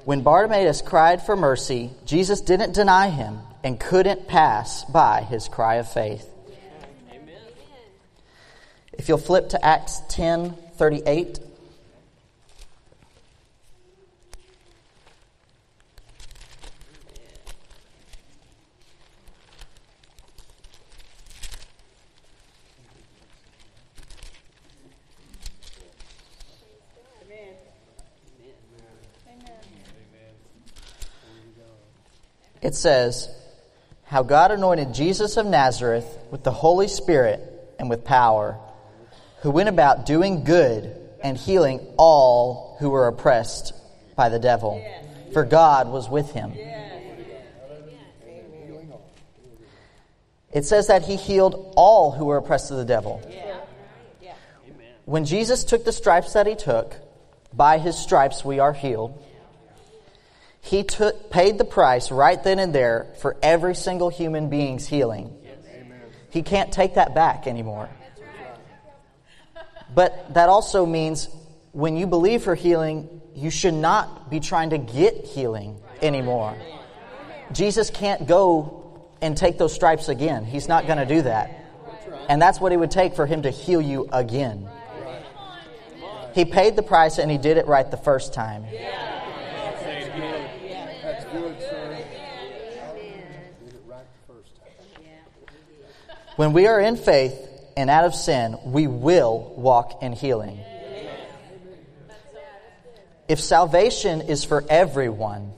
When 0.05 0.21
Bartimaeus 0.21 0.83
cried 0.83 1.25
for 1.25 1.35
mercy, 1.35 1.89
Jesus 2.05 2.41
didn't 2.41 2.73
deny 2.73 3.09
him 3.09 3.39
and 3.63 3.79
couldn't 3.79 4.27
pass 4.27 4.85
by 4.85 5.21
his 5.21 5.47
cry 5.47 5.75
of 5.75 5.91
faith. 5.91 6.29
If 8.93 9.09
you'll 9.09 9.17
flip 9.17 9.49
to 9.49 9.65
Acts 9.65 10.01
10 10.09 10.55
38. 10.77 11.39
It 32.65 32.73
says, 32.73 33.29
How 34.05 34.23
God 34.23 34.49
anointed 34.49 34.91
Jesus 34.91 35.37
of 35.37 35.45
Nazareth 35.45 36.05
with 36.31 36.43
the 36.43 36.51
Holy 36.51 36.87
Spirit 36.87 37.39
and 37.77 37.91
with 37.91 38.03
power, 38.03 38.59
who 39.41 39.51
went 39.51 39.69
about 39.69 40.07
doing 40.07 40.43
good 40.43 40.97
and 41.23 41.37
healing 41.37 41.79
all 41.95 42.75
who 42.79 42.89
were 42.89 43.07
oppressed 43.07 43.73
by 44.15 44.29
the 44.29 44.39
devil, 44.39 44.83
for 45.31 45.45
God 45.45 45.89
was 45.89 46.09
with 46.09 46.31
him. 46.31 46.53
It 50.51 50.65
says 50.65 50.87
that 50.87 51.03
he 51.03 51.17
healed 51.17 51.73
all 51.75 52.09
who 52.11 52.25
were 52.25 52.37
oppressed 52.37 52.71
of 52.71 52.77
the 52.77 52.85
devil. 52.85 53.21
When 55.03 55.25
Jesus 55.25 55.65
took 55.65 55.85
the 55.85 55.91
stripes 55.91 56.33
that 56.33 56.47
he 56.47 56.55
took, 56.55 56.95
by 57.53 57.77
his 57.77 57.95
stripes 57.95 58.43
we 58.43 58.57
are 58.57 58.73
healed. 58.73 59.21
He 60.65 60.83
took, 60.83 61.29
paid 61.29 61.59
the 61.59 61.65
price 61.65 62.11
right 62.11 62.43
then 62.43 62.57
and 62.57 62.73
there 62.73 63.13
for 63.21 63.37
every 63.43 63.75
single 63.75 64.09
human 64.09 64.49
being's 64.49 64.87
healing. 64.87 65.31
He 66.31 66.41
can't 66.41 66.71
take 66.71 66.95
that 66.95 67.13
back 67.13 67.45
anymore. 67.45 67.87
But 69.93 70.33
that 70.33 70.49
also 70.49 70.85
means 70.87 71.29
when 71.71 71.95
you 71.97 72.07
believe 72.07 72.43
for 72.43 72.55
healing, 72.55 73.21
you 73.35 73.51
should 73.51 73.75
not 73.75 74.31
be 74.31 74.39
trying 74.39 74.71
to 74.71 74.79
get 74.79 75.25
healing 75.25 75.79
anymore. 76.01 76.57
Jesus 77.51 77.91
can't 77.91 78.27
go 78.27 79.07
and 79.21 79.37
take 79.37 79.59
those 79.59 79.73
stripes 79.73 80.09
again. 80.09 80.45
He's 80.45 80.67
not 80.67 80.87
going 80.87 80.97
to 80.97 81.05
do 81.05 81.21
that. 81.21 81.63
And 82.27 82.41
that's 82.41 82.59
what 82.59 82.71
it 82.71 82.77
would 82.77 82.91
take 82.91 83.15
for 83.15 83.27
him 83.27 83.43
to 83.43 83.51
heal 83.51 83.81
you 83.81 84.09
again. 84.11 84.67
He 86.33 86.43
paid 86.43 86.75
the 86.75 86.83
price 86.83 87.19
and 87.19 87.29
he 87.29 87.37
did 87.37 87.57
it 87.57 87.67
right 87.67 87.89
the 87.89 87.97
first 87.97 88.33
time. 88.33 88.65
That's 91.05 91.25
good, 91.25 91.61
sir. 91.61 91.97
Did 93.63 93.73
it 93.73 93.81
right 93.87 94.05
the 94.27 94.33
first 94.33 94.55
time. 94.55 94.73
When 96.35 96.51
we 96.51 96.67
are 96.67 96.81
in 96.81 96.97
faith 96.97 97.33
and 97.77 97.89
out 97.89 98.03
of 98.03 98.13
sin, 98.13 98.57
we 98.65 98.87
will 98.87 99.53
walk 99.55 100.03
in 100.03 100.11
healing. 100.11 100.59
If 103.29 103.39
salvation 103.39 104.21
is 104.21 104.43
for 104.43 104.63
everyone, 104.69 105.53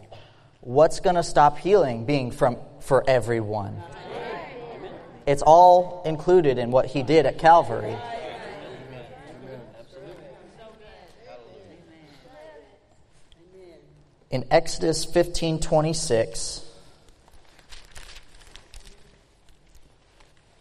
what's 0.61 0.99
going 0.99 1.15
to 1.15 1.23
stop 1.23 1.57
healing 1.57 2.05
being 2.05 2.29
from 2.29 2.57
for 2.81 3.03
everyone? 3.09 3.81
It's 5.25 5.41
all 5.41 6.03
included 6.05 6.59
in 6.59 6.69
what 6.69 6.85
he 6.85 7.01
did 7.01 7.25
at 7.25 7.39
Calvary. 7.39 7.97
In 14.29 14.45
Exodus 14.51 15.05
15:26 15.07 16.66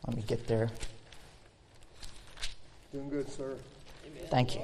Let 0.06 0.16
me 0.16 0.22
get 0.26 0.46
there. 0.46 0.70
Doing 2.92 3.10
good, 3.10 3.30
sir. 3.30 3.56
Thank 4.30 4.54
you. 4.54 4.60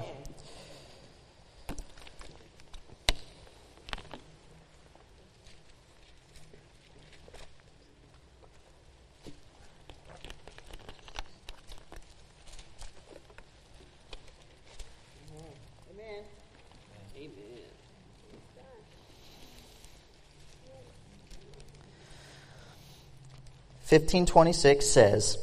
1526 23.93 24.87
says, 24.87 25.39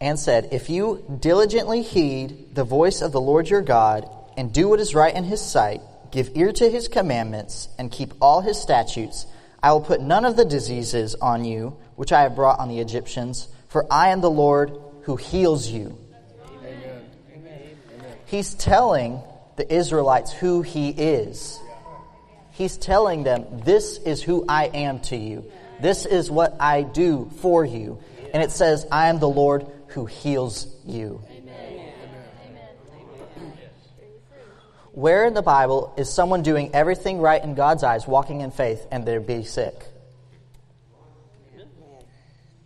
and 0.00 0.18
said, 0.18 0.48
If 0.52 0.70
you 0.70 1.04
diligently 1.20 1.82
heed 1.82 2.54
the 2.54 2.64
voice 2.64 3.02
of 3.02 3.12
the 3.12 3.20
Lord 3.20 3.48
your 3.48 3.62
God, 3.62 4.08
and 4.36 4.52
do 4.52 4.68
what 4.68 4.80
is 4.80 4.94
right 4.94 5.14
in 5.14 5.24
his 5.24 5.40
sight, 5.40 5.80
give 6.10 6.30
ear 6.34 6.52
to 6.52 6.70
his 6.70 6.88
commandments, 6.88 7.68
and 7.78 7.92
keep 7.92 8.14
all 8.20 8.40
his 8.40 8.60
statutes, 8.60 9.26
I 9.62 9.72
will 9.72 9.80
put 9.80 10.00
none 10.00 10.24
of 10.24 10.36
the 10.36 10.44
diseases 10.44 11.14
on 11.14 11.44
you 11.44 11.76
which 11.94 12.12
I 12.12 12.22
have 12.22 12.34
brought 12.34 12.58
on 12.58 12.68
the 12.68 12.80
Egyptians, 12.80 13.46
for 13.68 13.86
I 13.92 14.08
am 14.08 14.20
the 14.20 14.30
Lord 14.30 14.76
who 15.02 15.16
heals 15.16 15.68
you. 15.68 15.96
He's 18.26 18.54
telling 18.54 19.20
the 19.56 19.72
Israelites 19.72 20.32
who 20.32 20.62
he 20.62 20.88
is. 20.88 21.60
He's 22.52 22.76
telling 22.76 23.22
them, 23.22 23.44
This 23.64 23.98
is 23.98 24.22
who 24.22 24.44
I 24.48 24.64
am 24.64 25.00
to 25.00 25.16
you. 25.16 25.44
This 25.82 26.06
is 26.06 26.30
what 26.30 26.56
I 26.60 26.82
do 26.82 27.28
for 27.38 27.64
you. 27.64 27.98
And 28.32 28.40
it 28.40 28.52
says, 28.52 28.86
I 28.92 29.08
am 29.08 29.18
the 29.18 29.28
Lord 29.28 29.66
who 29.88 30.06
heals 30.06 30.68
you. 30.86 31.20
Where 34.92 35.24
in 35.24 35.34
the 35.34 35.42
Bible 35.42 35.92
is 35.96 36.12
someone 36.12 36.42
doing 36.42 36.72
everything 36.72 37.18
right 37.18 37.42
in 37.42 37.54
God's 37.56 37.82
eyes, 37.82 38.06
walking 38.06 38.42
in 38.42 38.52
faith, 38.52 38.86
and 38.92 39.04
they're 39.04 39.20
being 39.20 39.44
sick? 39.44 39.84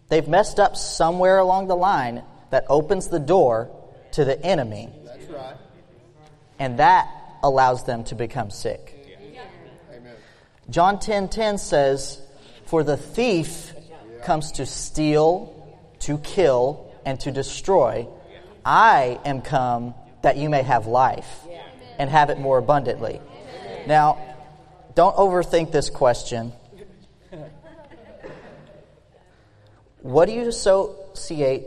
They've 0.08 0.28
messed 0.28 0.60
up 0.60 0.76
somewhere 0.76 1.38
along 1.38 1.68
the 1.68 1.76
line 1.76 2.22
that 2.50 2.66
opens 2.68 3.08
the 3.08 3.18
door 3.18 3.70
to 4.12 4.26
the 4.26 4.40
enemy, 4.44 4.90
That's 5.04 5.24
right. 5.30 5.56
and 6.58 6.80
that 6.80 7.08
allows 7.42 7.84
them 7.84 8.04
to 8.04 8.14
become 8.14 8.50
sick. 8.50 8.92
Amen. 9.90 10.14
John 10.68 10.98
10:10 10.98 11.30
10, 11.30 11.58
says, 11.58 12.25
"For 12.66 12.82
the 12.82 12.96
thief 12.96 13.74
comes 14.22 14.52
to 14.52 14.66
steal, 14.66 15.52
to 16.00 16.18
kill, 16.18 16.86
and 17.04 17.18
to 17.20 17.30
destroy. 17.30 18.08
I 18.64 19.18
am 19.24 19.42
come 19.42 19.94
that 20.22 20.36
you 20.36 20.50
may 20.50 20.62
have 20.62 20.86
life 20.86 21.46
and 21.98 22.10
have 22.10 22.30
it 22.30 22.38
more 22.38 22.58
abundantly." 22.58 23.20
Now, 23.86 24.18
don't 24.94 25.16
overthink 25.16 25.70
this 25.70 25.90
question. 25.90 26.52
What 30.02 30.26
do 30.26 30.32
you 30.32 30.48
associate 30.48 31.66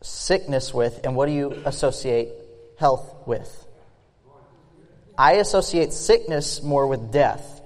sickness 0.00 0.72
with 0.72 1.00
and 1.04 1.16
what 1.16 1.26
do 1.26 1.32
you 1.32 1.62
associate 1.64 2.30
health 2.78 3.14
with? 3.26 3.66
I 5.16 5.34
associate 5.34 5.92
sickness 5.92 6.62
more 6.62 6.86
with 6.86 7.10
death, 7.10 7.60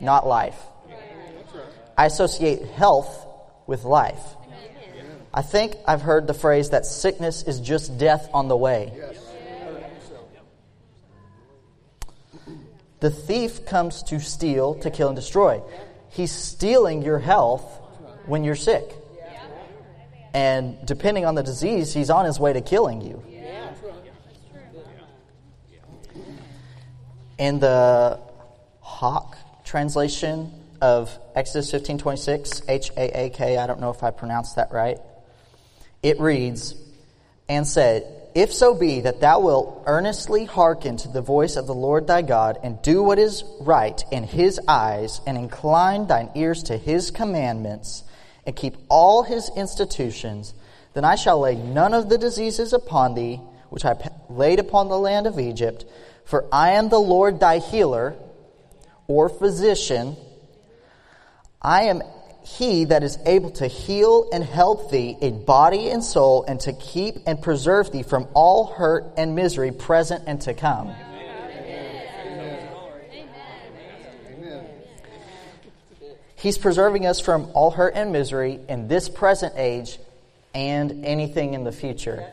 not 0.00 0.26
life. 0.26 0.60
I 1.96 2.06
associate 2.06 2.62
health 2.62 3.26
with 3.66 3.84
life. 3.84 4.22
I 5.34 5.42
think 5.42 5.76
I've 5.86 6.02
heard 6.02 6.26
the 6.26 6.34
phrase 6.34 6.70
that 6.70 6.84
sickness 6.84 7.42
is 7.44 7.60
just 7.60 7.96
death 7.98 8.28
on 8.34 8.48
the 8.48 8.56
way. 8.56 8.92
Yes. 8.94 9.18
The 13.00 13.10
thief 13.10 13.66
comes 13.66 14.04
to 14.04 14.20
steal, 14.20 14.76
to 14.76 14.90
kill, 14.90 15.08
and 15.08 15.16
destroy. 15.16 15.60
He's 16.10 16.30
stealing 16.30 17.02
your 17.02 17.18
health 17.18 17.64
when 18.26 18.44
you're 18.44 18.54
sick. 18.54 18.94
And 20.32 20.78
depending 20.86 21.24
on 21.24 21.34
the 21.34 21.42
disease, 21.42 21.92
he's 21.92 22.10
on 22.10 22.24
his 22.26 22.38
way 22.38 22.52
to 22.52 22.60
killing 22.60 23.00
you. 23.00 23.22
In 27.38 27.58
the 27.58 28.20
Haak 28.80 29.36
translation 29.64 30.52
of 30.82 31.16
Exodus 31.34 31.72
15:26, 31.72 32.62
H 32.68 32.90
A 32.96 33.26
A 33.26 33.30
K, 33.30 33.56
I 33.56 33.66
don't 33.66 33.80
know 33.80 33.90
if 33.90 34.02
I 34.02 34.10
pronounced 34.10 34.56
that 34.56 34.72
right. 34.72 34.98
It 36.02 36.20
reads, 36.20 36.74
and 37.48 37.66
said, 37.66 38.04
If 38.34 38.52
so 38.52 38.74
be 38.74 39.00
that 39.02 39.20
thou 39.20 39.38
wilt 39.40 39.84
earnestly 39.86 40.44
hearken 40.44 40.96
to 40.98 41.08
the 41.08 41.22
voice 41.22 41.54
of 41.54 41.66
the 41.68 41.74
Lord 41.74 42.08
thy 42.08 42.22
God, 42.22 42.58
and 42.64 42.82
do 42.82 43.02
what 43.02 43.20
is 43.20 43.44
right 43.60 44.02
in 44.10 44.24
his 44.24 44.60
eyes, 44.66 45.20
and 45.26 45.38
incline 45.38 46.08
thine 46.08 46.30
ears 46.34 46.64
to 46.64 46.76
his 46.76 47.12
commandments, 47.12 48.02
and 48.44 48.56
keep 48.56 48.76
all 48.88 49.22
his 49.22 49.50
institutions, 49.56 50.52
then 50.94 51.04
I 51.04 51.14
shall 51.14 51.40
lay 51.40 51.54
none 51.54 51.94
of 51.94 52.08
the 52.08 52.18
diseases 52.18 52.72
upon 52.72 53.14
thee, 53.14 53.40
which 53.70 53.84
I 53.84 53.94
laid 54.28 54.58
upon 54.58 54.88
the 54.88 54.98
land 54.98 55.28
of 55.28 55.38
Egypt, 55.38 55.84
for 56.24 56.44
I 56.50 56.72
am 56.72 56.88
the 56.88 56.98
Lord 56.98 57.38
thy 57.38 57.58
healer, 57.58 58.16
or 59.06 59.28
physician. 59.28 60.16
I 61.62 61.84
am 61.84 62.02
he 62.44 62.86
that 62.86 63.04
is 63.04 63.18
able 63.24 63.50
to 63.52 63.68
heal 63.68 64.28
and 64.32 64.42
help 64.42 64.90
thee 64.90 65.16
in 65.20 65.44
body 65.44 65.90
and 65.90 66.02
soul, 66.02 66.44
and 66.46 66.58
to 66.60 66.72
keep 66.72 67.18
and 67.24 67.40
preserve 67.40 67.92
thee 67.92 68.02
from 68.02 68.26
all 68.34 68.66
hurt 68.66 69.14
and 69.16 69.36
misery, 69.36 69.70
present 69.70 70.24
and 70.26 70.40
to 70.42 70.54
come. 70.54 70.92
He's 76.34 76.58
preserving 76.58 77.06
us 77.06 77.20
from 77.20 77.48
all 77.54 77.70
hurt 77.70 77.94
and 77.94 78.10
misery 78.10 78.58
in 78.68 78.88
this 78.88 79.08
present 79.08 79.54
age 79.56 79.98
and 80.52 81.04
anything 81.04 81.54
in 81.54 81.62
the 81.62 81.70
future. 81.70 82.26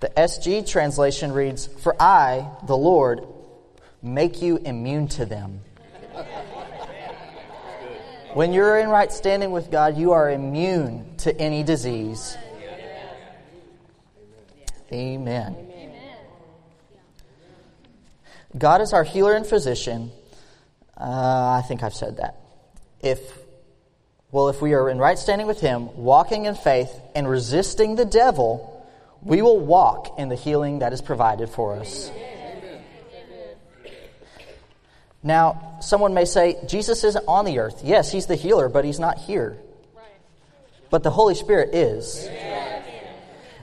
The 0.00 0.08
SG 0.08 0.66
translation 0.66 1.32
reads, 1.32 1.66
For 1.66 1.94
I, 2.00 2.48
the 2.66 2.76
Lord, 2.76 3.26
make 4.02 4.40
you 4.40 4.56
immune 4.56 5.08
to 5.08 5.26
them. 5.26 5.60
When 8.36 8.52
you're 8.52 8.76
in 8.76 8.90
right 8.90 9.10
standing 9.10 9.50
with 9.50 9.70
God, 9.70 9.96
you 9.96 10.12
are 10.12 10.30
immune 10.30 11.16
to 11.20 11.34
any 11.40 11.62
disease. 11.62 12.36
Amen. 14.92 15.56
God 18.58 18.82
is 18.82 18.92
our 18.92 19.04
healer 19.04 19.32
and 19.32 19.46
physician. 19.46 20.10
Uh, 21.00 21.62
I 21.62 21.66
think 21.66 21.82
I've 21.82 21.94
said 21.94 22.18
that. 22.18 22.38
If 23.00 23.20
well, 24.30 24.50
if 24.50 24.60
we 24.60 24.74
are 24.74 24.90
in 24.90 24.98
right 24.98 25.18
standing 25.18 25.46
with 25.46 25.62
Him, 25.62 25.96
walking 25.96 26.44
in 26.44 26.56
faith, 26.56 26.92
and 27.14 27.26
resisting 27.26 27.96
the 27.96 28.04
devil, 28.04 28.86
we 29.22 29.40
will 29.40 29.60
walk 29.60 30.18
in 30.18 30.28
the 30.28 30.36
healing 30.36 30.80
that 30.80 30.92
is 30.92 31.00
provided 31.00 31.48
for 31.48 31.76
us. 31.76 32.10
Now, 35.22 35.78
someone 35.80 36.14
may 36.14 36.24
say, 36.24 36.56
Jesus 36.66 37.02
isn't 37.04 37.24
on 37.26 37.44
the 37.44 37.58
earth. 37.58 37.80
Yes, 37.84 38.12
He's 38.12 38.26
the 38.26 38.36
healer, 38.36 38.68
but 38.68 38.84
He's 38.84 39.00
not 39.00 39.18
here. 39.18 39.56
But 40.90 41.02
the 41.02 41.10
Holy 41.10 41.34
Spirit 41.34 41.74
is. 41.74 42.28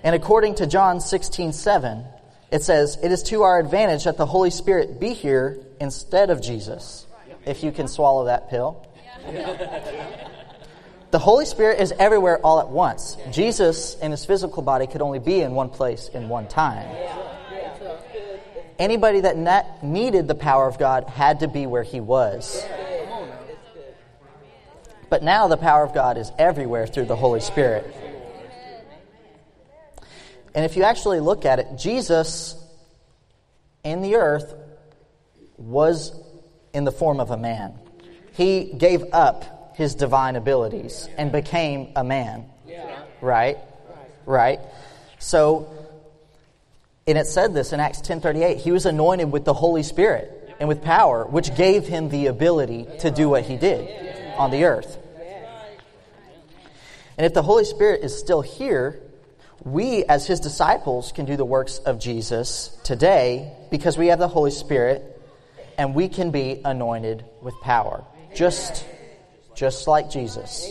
And 0.03 0.13
according 0.13 0.55
to 0.55 0.67
John 0.67 1.00
16 1.00 1.53
7, 1.53 2.03
it 2.51 2.63
says, 2.63 2.98
It 3.01 3.12
is 3.12 3.24
to 3.24 3.43
our 3.43 3.60
advantage 3.60 4.03
that 4.03 4.17
the 4.17 4.25
Holy 4.25 4.50
Spirit 4.50 5.00
be 5.00 5.13
here 5.13 5.60
instead 5.79 6.29
of 6.29 6.41
Jesus. 6.41 7.07
If 7.45 7.63
you 7.63 7.72
can 7.72 7.88
swallow 7.88 8.25
that 8.25 8.50
pill. 8.50 8.86
The 11.12 11.19
Holy 11.19 11.45
Spirit 11.45 11.79
is 11.79 11.93
everywhere 12.00 12.39
all 12.39 12.60
at 12.60 12.69
once. 12.69 13.17
Jesus, 13.31 13.95
in 14.00 14.12
his 14.12 14.25
physical 14.25 14.63
body, 14.63 14.88
could 14.88 15.01
only 15.01 15.19
be 15.19 15.41
in 15.41 15.53
one 15.53 15.69
place 15.69 16.10
in 16.10 16.27
one 16.27 16.48
time. 16.48 16.88
Anybody 18.79 19.21
that 19.21 19.83
needed 19.83 20.27
the 20.27 20.35
power 20.35 20.67
of 20.67 20.79
God 20.79 21.05
had 21.05 21.41
to 21.41 21.47
be 21.47 21.65
where 21.65 21.83
he 21.83 21.99
was. 21.99 22.65
But 25.09 25.21
now 25.21 25.47
the 25.47 25.57
power 25.57 25.83
of 25.83 25.93
God 25.93 26.17
is 26.17 26.31
everywhere 26.39 26.87
through 26.87 27.05
the 27.05 27.15
Holy 27.15 27.39
Spirit. 27.39 27.95
And 30.55 30.65
if 30.65 30.75
you 30.75 30.83
actually 30.83 31.19
look 31.19 31.45
at 31.45 31.59
it, 31.59 31.67
Jesus 31.77 32.55
in 33.83 34.01
the 34.01 34.15
earth 34.15 34.55
was 35.57 36.19
in 36.73 36.83
the 36.83 36.91
form 36.91 37.19
of 37.19 37.31
a 37.31 37.37
man. 37.37 37.77
He 38.33 38.73
gave 38.75 39.03
up 39.13 39.75
his 39.75 39.95
divine 39.95 40.35
abilities 40.35 41.07
and 41.17 41.31
became 41.31 41.91
a 41.95 42.03
man. 42.03 42.45
Right? 43.21 43.57
Right? 44.25 44.59
So 45.19 45.82
and 47.05 47.17
it 47.17 47.27
said 47.27 47.53
this 47.53 47.74
in 47.74 47.79
Acts 47.79 48.01
10:38, 48.01 48.57
he 48.57 48.72
was 48.72 48.86
anointed 48.86 49.31
with 49.31 49.45
the 49.45 49.53
Holy 49.53 49.83
Spirit 49.83 50.55
and 50.60 50.69
with 50.69 50.81
power, 50.81 51.25
which 51.25 51.55
gave 51.55 51.88
him 51.88 52.10
the 52.10 52.27
ability 52.27 52.88
to 53.00 53.12
do 53.12 53.29
what 53.29 53.43
he 53.43 53.57
did 53.57 54.36
on 54.38 54.51
the 54.51 54.65
earth. 54.65 54.98
And 57.17 57.25
if 57.25 57.33
the 57.33 57.43
Holy 57.43 57.65
Spirit 57.65 58.03
is 58.03 58.17
still 58.17 58.41
here, 58.41 59.00
we 59.63 60.03
as 60.05 60.25
his 60.25 60.39
disciples 60.39 61.12
can 61.12 61.25
do 61.25 61.36
the 61.38 61.45
works 61.45 61.77
of 61.79 62.00
Jesus 62.00 62.75
today 62.83 63.53
because 63.69 63.98
we 63.98 64.07
have 64.07 64.19
the 64.19 64.27
Holy 64.27 64.51
Spirit 64.51 65.22
and 65.77 65.95
we 65.95 66.07
can 66.07 66.31
be 66.31 66.62
anointed 66.63 67.24
with 67.41 67.53
power. 67.62 68.03
Just 68.36 68.86
just 69.56 69.88
like 69.88 70.10
Jesus. 70.10 70.67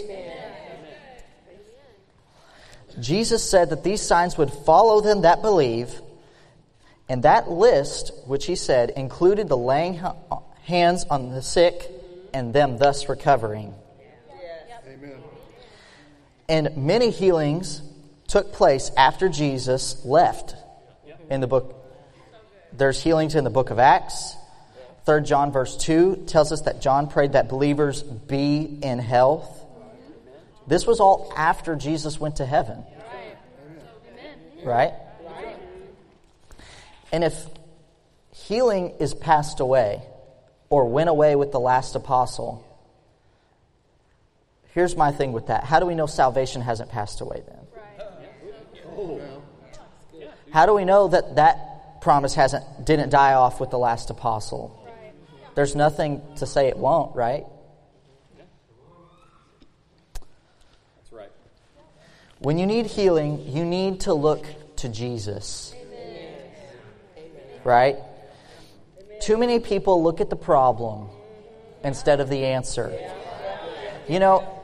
Jesus 3.00 3.48
said 3.48 3.70
that 3.70 3.85
these 3.85 4.02
signs 4.02 4.37
would 4.37 4.52
follow 4.52 5.00
them 5.00 5.22
that 5.22 5.40
believe 5.40 6.00
and 7.12 7.25
that 7.25 7.51
list, 7.51 8.11
which 8.27 8.46
he 8.46 8.57
said, 8.57 8.88
included 8.88 9.46
the 9.46 9.57
laying 9.57 10.01
hands 10.62 11.05
on 11.11 11.29
the 11.29 11.42
sick 11.42 11.90
and 12.33 12.55
them 12.55 12.79
thus 12.79 13.07
recovering. 13.07 13.75
Amen. 14.88 15.18
And 16.48 16.75
many 16.79 17.11
healings 17.11 17.83
took 18.29 18.55
place 18.55 18.90
after 18.96 19.29
Jesus 19.29 20.03
left 20.07 20.57
in 21.29 21.42
the 21.42 21.46
book. 21.46 21.85
There's 22.72 23.03
healings 23.03 23.35
in 23.35 23.44
the 23.44 23.51
book 23.51 23.68
of 23.68 23.79
Acts. 23.79 24.35
3 25.05 25.20
John 25.20 25.53
verse 25.53 25.77
2 25.77 26.25
tells 26.27 26.51
us 26.51 26.62
that 26.62 26.81
John 26.81 27.09
prayed 27.09 27.33
that 27.33 27.51
believers 27.51 28.03
be 28.03 28.79
in 28.83 28.98
health. 28.98 29.62
This 30.66 30.87
was 30.87 30.98
all 30.98 31.31
after 31.37 31.77
Jesus 31.77 32.18
went 32.18 32.37
to 32.37 32.46
heaven. 32.46 32.83
Right? 34.64 34.94
And 37.12 37.22
if 37.22 37.46
healing 38.35 38.94
is 38.98 39.12
passed 39.12 39.61
away 39.61 40.03
or 40.70 40.88
went 40.88 41.11
away 41.11 41.37
with 41.37 41.53
the 41.53 41.61
last 41.61 41.94
apostle, 41.94 42.66
here's 44.70 44.96
my 44.96 45.12
thing 45.12 45.33
with 45.33 45.48
that. 45.48 45.64
How 45.64 45.79
do 45.79 45.87
we 45.87 45.94
know 45.94 46.07
salvation 46.07 46.62
hasn't 46.62 46.90
passed 46.90 47.20
away 47.20 47.42
then? 47.46 47.59
How 50.53 50.66
do 50.66 50.75
we 50.75 50.85
know 50.85 51.09
that 51.09 51.37
that 51.37 52.01
promise 52.01 52.35
hasn't 52.35 52.85
didn't 52.85 53.11
die 53.11 53.35
off 53.35 53.61
with 53.61 53.70
the 53.70 53.79
last 53.79 54.11
apostle? 54.11 54.79
There's 55.55 55.77
nothing 55.77 56.22
to 56.37 56.46
say 56.46 56.68
it 56.68 56.79
won't, 56.79 57.14
right? 57.14 57.44
That's 60.96 61.12
right. 61.12 61.31
When 62.38 62.59
you 62.59 62.66
need 62.66 62.87
healing, 62.87 63.46
you 63.48 63.64
need 63.64 64.01
to 64.01 64.14
look 64.14 64.46
to 64.77 64.88
Jesus 64.88 65.75
right? 67.64 67.96
Too 69.20 69.37
many 69.37 69.61
people 69.61 70.03
look 70.03 70.20
at 70.20 70.31
the 70.31 70.37
problem 70.37 71.09
instead 71.85 72.20
of 72.20 72.29
the 72.29 72.44
answer. 72.44 72.92
You 74.09 74.18
know, 74.18 74.62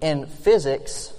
in 0.00 0.26
physics, 0.26 1.12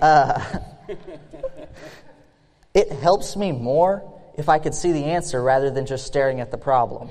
uh, 0.00 0.58
it 2.74 2.90
helps 2.90 3.36
me 3.36 3.52
more 3.52 4.10
if 4.36 4.48
I 4.48 4.58
could 4.58 4.74
see 4.74 4.92
the 4.92 5.04
answer 5.04 5.42
rather 5.42 5.70
than 5.70 5.86
just 5.86 6.06
staring 6.06 6.40
at 6.40 6.50
the 6.50 6.58
problem. 6.58 7.10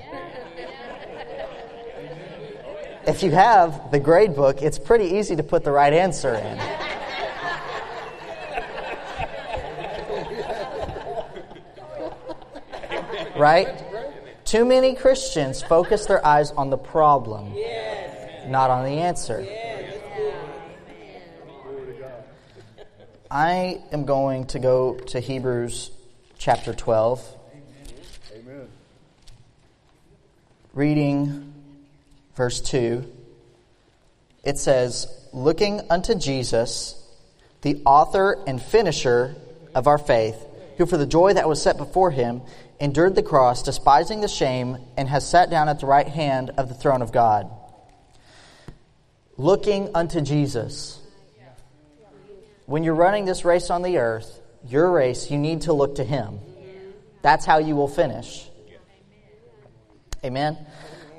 If 3.06 3.22
you 3.22 3.32
have 3.32 3.90
the 3.90 4.00
grade 4.00 4.34
book, 4.34 4.62
it's 4.62 4.78
pretty 4.78 5.16
easy 5.16 5.36
to 5.36 5.42
put 5.42 5.62
the 5.62 5.70
right 5.70 5.92
answer 5.92 6.34
in. 6.34 6.58
Right? 13.36 13.82
Too 14.44 14.64
many 14.64 14.94
Christians 14.94 15.62
focus 15.62 16.06
their 16.06 16.24
eyes 16.24 16.50
on 16.52 16.70
the 16.70 16.76
problem, 16.76 17.54
not 18.46 18.70
on 18.70 18.84
the 18.84 19.00
answer. 19.00 19.46
I 23.30 23.82
am 23.90 24.04
going 24.04 24.46
to 24.48 24.58
go 24.58 24.94
to 24.94 25.18
Hebrews 25.18 25.90
chapter 26.38 26.72
12. 26.72 27.36
Amen. 28.36 28.68
Reading 30.72 31.52
verse 32.36 32.60
2. 32.60 33.10
It 34.44 34.58
says, 34.58 35.08
Looking 35.32 35.80
unto 35.90 36.14
Jesus, 36.14 37.02
the 37.62 37.80
author 37.84 38.38
and 38.46 38.62
finisher 38.62 39.34
of 39.74 39.88
our 39.88 39.98
faith, 39.98 40.36
who 40.76 40.86
for 40.86 40.96
the 40.96 41.06
joy 41.06 41.32
that 41.32 41.48
was 41.48 41.62
set 41.62 41.76
before 41.76 42.10
him 42.10 42.42
endured 42.80 43.14
the 43.14 43.22
cross, 43.22 43.62
despising 43.62 44.20
the 44.20 44.28
shame, 44.28 44.78
and 44.96 45.08
has 45.08 45.28
sat 45.28 45.50
down 45.50 45.68
at 45.68 45.80
the 45.80 45.86
right 45.86 46.08
hand 46.08 46.50
of 46.56 46.68
the 46.68 46.74
throne 46.74 47.02
of 47.02 47.12
God. 47.12 47.50
Looking 49.36 49.90
unto 49.94 50.20
Jesus. 50.20 51.00
When 52.66 52.84
you're 52.84 52.94
running 52.94 53.24
this 53.24 53.44
race 53.44 53.70
on 53.70 53.82
the 53.82 53.98
earth, 53.98 54.40
your 54.66 54.90
race, 54.90 55.30
you 55.30 55.38
need 55.38 55.62
to 55.62 55.72
look 55.72 55.96
to 55.96 56.04
Him. 56.04 56.38
That's 57.22 57.44
how 57.44 57.58
you 57.58 57.76
will 57.76 57.88
finish. 57.88 58.48
Amen. 60.24 60.56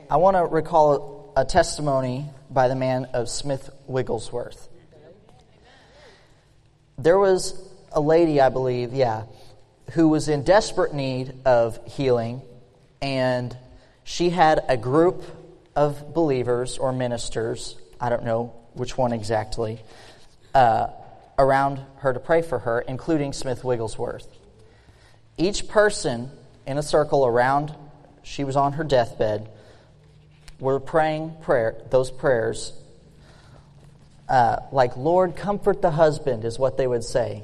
I 0.10 0.18
want 0.18 0.38
to 0.38 0.46
recall 0.46 1.34
a 1.36 1.46
testimony 1.46 2.26
by 2.50 2.68
the 2.68 2.76
man 2.76 3.06
of 3.14 3.30
Smith 3.30 3.70
Wigglesworth. 3.88 4.68
There 6.98 7.20
was 7.20 7.62
a 7.92 8.02
lady, 8.02 8.40
I 8.40 8.50
believe, 8.50 8.94
yeah, 8.94 9.24
who 9.92 10.08
was 10.08 10.28
in 10.28 10.44
desperate 10.44 10.94
need 10.94 11.34
of 11.46 11.80
healing, 11.86 12.42
and 13.02 13.56
she 14.04 14.30
had 14.30 14.64
a 14.68 14.78
group 14.78 15.24
of 15.76 16.14
believers 16.14 16.78
or 16.78 16.92
ministers, 16.92 17.76
I 18.00 18.10
don't 18.10 18.24
know 18.24 18.54
which 18.74 18.98
one 18.98 19.14
exactly, 19.14 19.82
uh, 20.54 20.88
around 21.38 21.82
her 21.98 22.14
to 22.14 22.20
pray 22.20 22.42
for 22.42 22.60
her, 22.60 22.82
including 22.82 23.34
Smith 23.34 23.64
Wigglesworth. 23.64 24.28
Each 25.38 25.68
person 25.68 26.32
in 26.66 26.78
a 26.78 26.84
circle 26.84 27.26
around, 27.26 27.74
she 28.24 28.44
was 28.44 28.56
on 28.56 28.74
her 28.74 28.84
deathbed, 28.84 29.50
were 30.60 30.80
praying 30.80 31.36
prayer, 31.42 31.76
those 31.90 32.10
prayers, 32.10 32.74
uh, 34.30 34.58
like, 34.72 34.98
Lord, 34.98 35.36
comfort 35.36 35.82
the 35.82 35.92
husband, 35.92 36.46
is 36.46 36.58
what 36.58 36.78
they 36.78 36.88
would 36.88 37.04
say. 37.04 37.44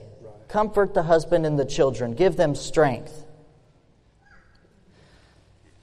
Comfort 0.52 0.94
the 0.94 1.04
husband 1.04 1.46
and 1.46 1.58
the 1.58 1.64
children, 1.64 2.14
give 2.14 2.36
them 2.36 2.56
strength. 2.56 3.26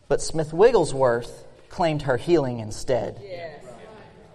But 0.09 0.21
Smith 0.21 0.53
Wigglesworth 0.53 1.47
claimed 1.71 2.03
her 2.03 2.19
healing 2.19 2.59
instead. 2.59 3.19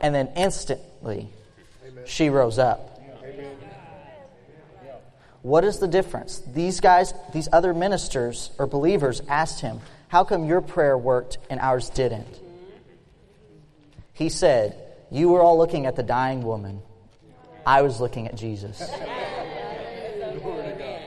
And 0.01 0.13
then 0.13 0.31
instantly, 0.35 1.29
she 2.05 2.29
rose 2.29 2.57
up. 2.57 2.89
What 5.43 5.63
is 5.65 5.77
the 5.77 5.87
difference? 5.87 6.41
These 6.47 6.79
guys, 6.79 7.13
these 7.31 7.47
other 7.51 7.75
ministers 7.75 8.49
or 8.57 8.65
believers 8.65 9.21
asked 9.27 9.61
him, 9.61 9.81
How 10.07 10.23
come 10.23 10.45
your 10.45 10.61
prayer 10.61 10.97
worked 10.97 11.37
and 11.47 11.59
ours 11.59 11.91
didn't? 11.91 12.39
He 14.13 14.29
said, 14.29 14.75
You 15.11 15.29
were 15.29 15.41
all 15.41 15.59
looking 15.59 15.85
at 15.85 15.95
the 15.95 16.03
dying 16.03 16.41
woman. 16.41 16.81
I 17.67 17.83
was 17.83 18.01
looking 18.01 18.27
at 18.27 18.35
Jesus. 18.35 18.89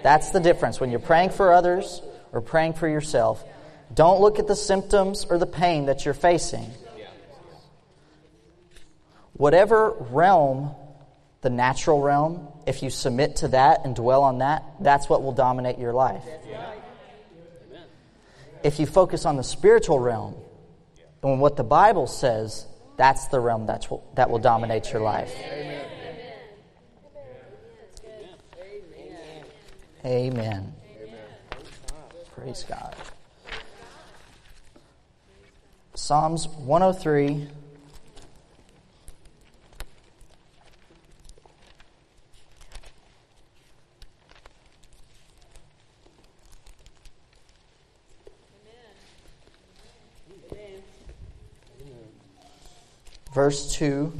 That's 0.06 0.30
the 0.30 0.38
difference. 0.38 0.78
When 0.78 0.92
you're 0.92 1.00
praying 1.00 1.30
for 1.30 1.52
others 1.52 2.00
or 2.30 2.40
praying 2.40 2.74
for 2.74 2.86
yourself, 2.86 3.44
don't 3.92 4.20
look 4.20 4.38
at 4.38 4.46
the 4.46 4.54
symptoms 4.54 5.26
or 5.28 5.36
the 5.36 5.48
pain 5.48 5.86
that 5.86 6.04
you're 6.04 6.14
facing. 6.14 6.70
Whatever 9.32 9.90
realm, 9.98 10.76
the 11.40 11.50
natural 11.50 12.00
realm, 12.00 12.46
if 12.68 12.84
you 12.84 12.90
submit 12.90 13.34
to 13.38 13.48
that 13.48 13.80
and 13.84 13.96
dwell 13.96 14.22
on 14.22 14.38
that, 14.38 14.62
that's 14.78 15.08
what 15.08 15.24
will 15.24 15.32
dominate 15.32 15.76
your 15.76 15.92
life. 15.92 16.22
If 18.62 18.78
you 18.78 18.86
focus 18.86 19.26
on 19.26 19.36
the 19.36 19.42
spiritual 19.42 19.98
realm 19.98 20.36
and 21.24 21.40
what 21.40 21.56
the 21.56 21.64
Bible 21.64 22.06
says, 22.06 22.64
that's 22.96 23.26
the 23.26 23.40
realm 23.40 23.66
that's, 23.66 23.88
that 24.14 24.30
will 24.30 24.38
dominate 24.38 24.92
your 24.92 25.02
life. 25.02 25.34
Amen. 25.36 25.95
Praise 32.32 32.62
God. 32.62 32.94
Psalms 35.96 36.46
103. 36.46 37.48
Verse 53.34 53.74
2 53.74 54.12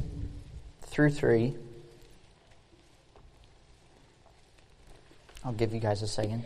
through 0.81 1.11
3. 1.11 1.55
Give 5.57 5.73
you 5.73 5.79
guys 5.79 6.01
a 6.01 6.07
second. 6.07 6.45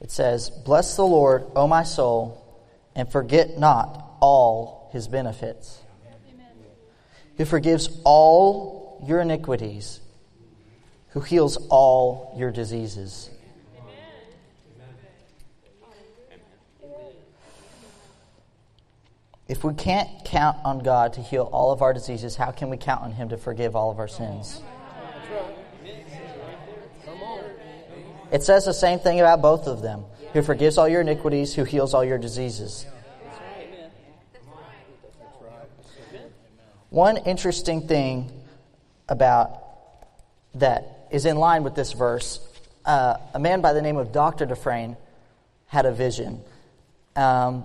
It 0.00 0.10
says, 0.10 0.50
Bless 0.50 0.96
the 0.96 1.06
Lord, 1.06 1.44
O 1.54 1.68
my 1.68 1.84
soul, 1.84 2.44
and 2.96 3.10
forget 3.10 3.58
not 3.58 4.16
all 4.20 4.90
his 4.92 5.06
benefits. 5.06 5.80
Amen. 6.34 6.46
Who 7.36 7.44
forgives 7.44 8.00
all 8.04 9.04
your 9.06 9.20
iniquities, 9.20 10.00
who 11.10 11.20
heals 11.20 11.64
all 11.70 12.34
your 12.36 12.50
diseases 12.50 13.30
If 19.50 19.64
we 19.64 19.74
can't 19.74 20.08
count 20.24 20.58
on 20.64 20.78
God 20.78 21.14
to 21.14 21.20
heal 21.20 21.42
all 21.50 21.72
of 21.72 21.82
our 21.82 21.92
diseases, 21.92 22.36
how 22.36 22.52
can 22.52 22.70
we 22.70 22.76
count 22.76 23.02
on 23.02 23.10
Him 23.10 23.30
to 23.30 23.36
forgive 23.36 23.74
all 23.74 23.90
of 23.90 23.98
our 23.98 24.06
sins? 24.06 24.62
It 28.30 28.44
says 28.44 28.64
the 28.64 28.72
same 28.72 29.00
thing 29.00 29.18
about 29.18 29.42
both 29.42 29.66
of 29.66 29.82
them 29.82 30.04
who 30.34 30.42
forgives 30.42 30.78
all 30.78 30.88
your 30.88 31.00
iniquities, 31.00 31.52
who 31.52 31.64
heals 31.64 31.94
all 31.94 32.04
your 32.04 32.16
diseases. 32.16 32.86
One 36.90 37.16
interesting 37.16 37.88
thing 37.88 38.30
about 39.08 39.58
that 40.54 41.08
is 41.10 41.26
in 41.26 41.36
line 41.36 41.64
with 41.64 41.74
this 41.74 41.92
verse 41.92 42.38
uh, 42.84 43.16
a 43.34 43.40
man 43.40 43.62
by 43.62 43.72
the 43.72 43.82
name 43.82 43.96
of 43.96 44.12
Dr. 44.12 44.46
Dufresne 44.46 44.96
had 45.66 45.86
a 45.86 45.92
vision. 45.92 46.40
Um, 47.16 47.64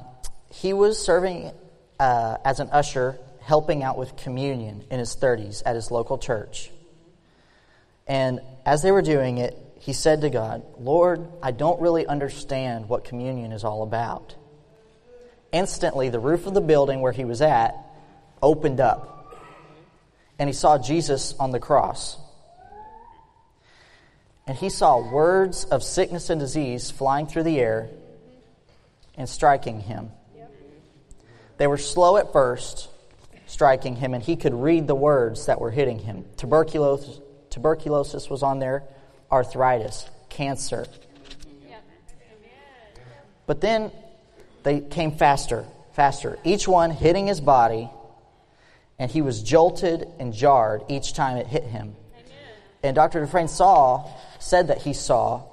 he 0.52 0.74
was 0.74 0.98
serving 0.98 1.52
uh, 2.00 2.38
as 2.44 2.60
an 2.60 2.70
usher 2.72 3.18
helping 3.42 3.84
out 3.84 3.98
with 3.98 4.16
communion 4.18 4.84
in 4.90 5.00
his 5.00 5.16
30s 5.16 5.62
at 5.66 5.76
his 5.76 5.92
local 5.92 6.18
church. 6.18 6.72
And 8.08 8.42
as 8.66 8.82
they 8.82 8.92
were 8.92 9.02
doing 9.02 9.38
it, 9.38 9.58
he 9.80 9.94
said 9.94 10.22
to 10.22 10.30
God, 10.30 10.64
Lord, 10.80 11.28
I 11.44 11.52
don't 11.52 11.80
really 11.80 12.08
understand 12.08 12.90
what 12.90 13.04
communion 13.04 13.52
is 13.52 13.64
all 13.64 13.84
about. 13.84 14.36
Instantly, 15.52 16.10
the 16.10 16.20
roof 16.20 16.48
of 16.48 16.54
the 16.54 16.62
building 16.62 17.02
where 17.02 17.12
he 17.12 17.24
was 17.24 17.42
at 17.42 17.76
opened 18.42 18.80
up, 18.80 19.36
and 20.38 20.50
he 20.50 20.54
saw 20.54 20.78
Jesus 20.78 21.36
on 21.40 21.52
the 21.52 21.60
cross. 21.60 22.18
And 24.48 24.58
he 24.58 24.70
saw 24.70 25.00
words 25.12 25.66
of 25.66 25.84
sickness 25.84 26.30
and 26.30 26.40
disease 26.40 26.92
flying 26.92 27.26
through 27.28 27.44
the 27.44 27.60
air 27.60 27.90
and 29.16 29.28
striking 29.30 29.80
him. 29.80 30.12
They 31.58 31.68
were 31.68 31.78
slow 31.78 32.18
at 32.18 32.34
first, 32.34 32.90
striking 33.48 33.96
him, 33.96 34.14
and 34.14 34.22
he 34.22 34.36
could 34.36 34.54
read 34.54 34.88
the 34.88 34.96
words 34.96 35.46
that 35.46 35.62
were 35.62 35.72
hitting 35.72 36.00
him. 36.00 36.26
Tuberculosis, 36.38 37.20
tuberculosis 37.50 38.30
was 38.30 38.44
on 38.44 38.60
there, 38.60 38.84
arthritis, 39.32 40.10
cancer. 40.30 40.86
But 43.48 43.62
then 43.62 43.92
they 44.64 44.82
came 44.82 45.12
faster, 45.12 45.66
faster, 45.94 46.38
each 46.44 46.68
one 46.68 46.92
hitting 46.92 47.28
his 47.28 47.40
body, 47.40 47.90
and 48.98 49.10
he 49.10 49.22
was 49.22 49.44
jolted 49.44 50.08
and 50.20 50.34
jarred 50.34 50.84
each 50.90 51.14
time 51.14 51.38
it 51.38 51.48
hit 51.48 51.64
him. 51.64 51.96
And 52.84 52.96
Dr. 52.96 53.22
Dufresne 53.22 53.48
saw, 53.48 54.10
said 54.40 54.68
that 54.68 54.80
he 54.80 54.94
saw 54.94 55.44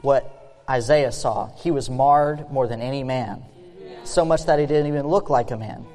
what 0.00 0.62
Isaiah 0.68 1.12
saw. 1.12 1.50
He 1.56 1.70
was 1.70 1.88
marred 1.88 2.50
more 2.50 2.66
than 2.66 2.80
any 2.80 3.04
man 3.04 3.44
so 4.04 4.24
much 4.24 4.44
that 4.46 4.58
he 4.58 4.66
didn't 4.66 4.86
even 4.86 5.06
look 5.06 5.30
like 5.30 5.50
a 5.50 5.56
man. 5.56 5.86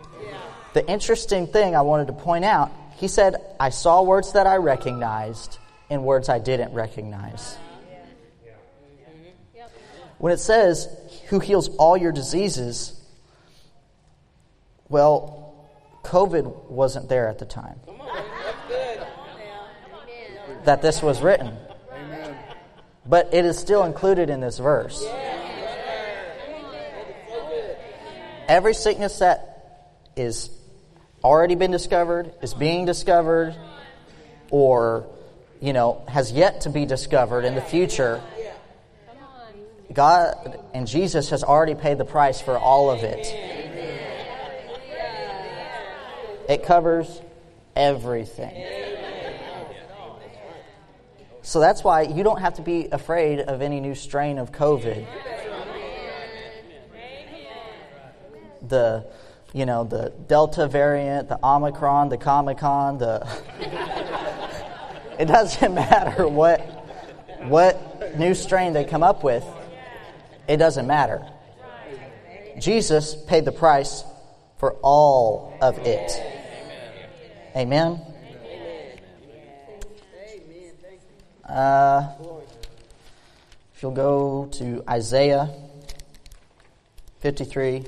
The 0.74 0.88
interesting 0.88 1.48
thing 1.48 1.76
I 1.76 1.82
wanted 1.82 2.08
to 2.08 2.14
point 2.14 2.46
out, 2.46 2.72
he 2.98 3.08
said, 3.08 3.36
I 3.60 3.70
saw 3.70 4.04
words 4.04 4.34
that 4.34 4.46
I 4.46 4.58
recognized 4.58 5.58
and 5.90 6.04
words 6.04 6.30
I 6.30 6.40
didn't 6.40 6.74
recognize. 6.74 7.58
When 10.20 10.34
it 10.34 10.40
says, 10.40 10.90
who 11.30 11.40
heals 11.40 11.70
all 11.78 11.96
your 11.96 12.12
diseases, 12.12 13.00
well, 14.90 15.70
COVID 16.04 16.70
wasn't 16.70 17.08
there 17.10 17.30
at 17.30 17.40
the 17.40 17.46
time. 17.46 17.80
That 20.66 20.82
this 20.82 21.02
was 21.02 21.22
written. 21.22 21.56
But 23.06 23.34
it 23.34 23.46
is 23.46 23.58
still 23.58 23.86
included 23.86 24.30
in 24.30 24.42
this 24.42 24.60
verse. 24.60 25.04
Every 28.50 28.74
sickness 28.74 29.20
that 29.20 29.94
is 30.18 30.50
already 31.24 31.56
been 31.56 31.72
discovered, 31.72 32.34
is 32.42 32.54
being 32.54 32.86
discovered, 32.86 33.56
or, 34.50 35.08
you 35.62 35.72
know, 35.72 36.04
has 36.08 36.32
yet 36.32 36.62
to 36.62 36.70
be 36.70 36.86
discovered 36.86 37.46
in 37.46 37.56
the 37.56 37.62
future, 37.62 38.22
God 39.94 40.60
and 40.74 40.88
Jesus 40.88 41.30
has 41.30 41.44
already 41.44 41.76
paid 41.76 41.98
the 41.98 42.06
price 42.06 42.42
for 42.42 42.58
all 42.58 42.92
of 42.92 43.04
it. 43.04 43.26
It 46.48 46.64
covers 46.64 47.22
everything. 47.76 48.66
So 51.42 51.60
that's 51.60 51.84
why 51.84 52.04
you 52.04 52.24
don't 52.24 52.42
have 52.42 52.56
to 52.56 52.62
be 52.62 52.88
afraid 52.92 53.40
of 53.40 53.62
any 53.62 53.80
new 53.80 53.96
strain 53.96 54.38
of 54.38 54.52
COVID. 54.52 55.08
The 58.68 59.06
you 59.54 59.66
know 59.66 59.84
the 59.84 60.14
Delta 60.28 60.68
variant, 60.68 61.30
the 61.30 61.40
Omicron, 61.44 62.10
the 62.10 62.18
Comic 62.18 62.60
Con, 62.60 62.98
the 62.98 63.28
it 65.20 65.26
doesn't 65.26 65.74
matter 65.74 66.28
what 66.28 66.60
what 67.44 68.18
new 68.18 68.34
strain 68.34 68.74
they 68.74 68.84
come 68.84 69.04
up 69.04 69.24
with. 69.24 69.46
It 70.48 70.58
doesn't 70.58 70.88
matter. 70.88 71.26
Jesus 72.60 73.16
paid 73.16 73.46
the 73.46 73.52
price 73.52 74.04
for 74.58 74.74
all 74.82 75.58
of 75.62 75.78
it. 75.80 76.12
Amen. 77.56 78.02
Uh, 81.48 82.08
if 83.74 83.82
you'll 83.82 83.92
go 83.92 84.48
to 84.52 84.84
Isaiah 84.88 85.50
53. 87.22 87.86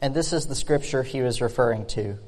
And 0.00 0.14
this 0.14 0.32
is 0.32 0.46
the 0.46 0.54
scripture 0.54 1.02
he 1.02 1.22
was 1.22 1.40
referring 1.40 1.86
to. 1.86 2.18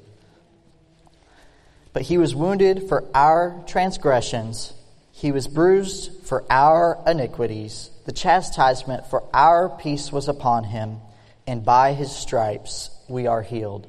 But 1.93 2.03
he 2.03 2.19
was 2.19 2.35
wounded 2.35 2.89
for 2.89 3.05
our 3.15 3.63
transgressions, 3.67 4.73
he 5.13 5.33
was 5.33 5.47
bruised 5.47 6.25
for 6.25 6.45
our 6.49 6.99
iniquities. 7.07 7.91
The 8.07 8.13
chastisement 8.13 9.07
for 9.07 9.25
our 9.35 9.69
peace 9.69 10.11
was 10.11 10.29
upon 10.29 10.65
him, 10.65 10.99
and 11.47 11.65
by 11.65 11.93
his 11.93 12.15
stripes 12.15 12.91
we 13.09 13.27
are 13.27 13.43
healed. 13.43 13.87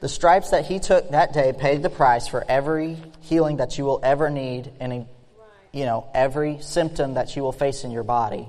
The 0.00 0.08
stripes 0.08 0.50
that 0.50 0.66
he 0.66 0.78
took 0.78 1.10
that 1.10 1.32
day 1.32 1.52
paid 1.52 1.82
the 1.82 1.90
price 1.90 2.28
for 2.28 2.44
every 2.48 2.96
healing 3.22 3.56
that 3.56 3.78
you 3.78 3.84
will 3.84 4.00
ever 4.02 4.30
need 4.30 4.70
and 4.78 5.06
you 5.72 5.84
know 5.84 6.08
every 6.14 6.58
symptom 6.60 7.14
that 7.14 7.34
you 7.34 7.42
will 7.42 7.52
face 7.52 7.84
in 7.84 7.90
your 7.90 8.04
body. 8.04 8.46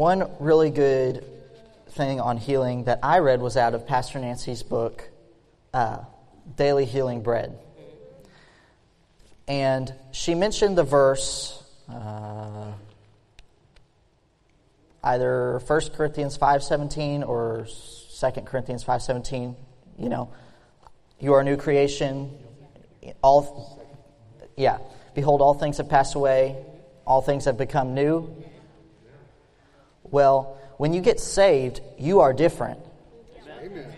One 0.00 0.30
really 0.38 0.70
good 0.70 1.26
thing 1.90 2.20
on 2.20 2.38
healing 2.38 2.84
that 2.84 3.00
I 3.02 3.18
read 3.18 3.42
was 3.42 3.58
out 3.58 3.74
of 3.74 3.86
Pastor 3.86 4.18
Nancy's 4.18 4.62
book, 4.62 5.06
uh, 5.74 5.98
Daily 6.56 6.86
Healing 6.86 7.22
Bread. 7.22 7.58
And 9.46 9.92
she 10.10 10.34
mentioned 10.34 10.78
the 10.78 10.84
verse, 10.84 11.62
uh, 11.86 12.72
either 15.04 15.60
1 15.66 15.80
Corinthians 15.94 16.38
5.17 16.38 17.28
or 17.28 17.66
2 17.66 18.40
Corinthians 18.46 18.82
5.17, 18.82 19.54
you 19.98 20.08
know, 20.08 20.32
you 21.18 21.34
are 21.34 21.40
a 21.40 21.44
new 21.44 21.58
creation. 21.58 22.30
All, 23.22 23.86
yeah, 24.56 24.78
behold, 25.14 25.42
all 25.42 25.52
things 25.52 25.76
have 25.76 25.90
passed 25.90 26.14
away. 26.14 26.56
All 27.06 27.20
things 27.20 27.44
have 27.44 27.58
become 27.58 27.92
new. 27.92 28.34
Well, 30.10 30.58
when 30.76 30.92
you 30.92 31.00
get 31.00 31.20
saved, 31.20 31.80
you 31.98 32.20
are 32.20 32.32
different. 32.32 32.80
Amen. 33.62 33.92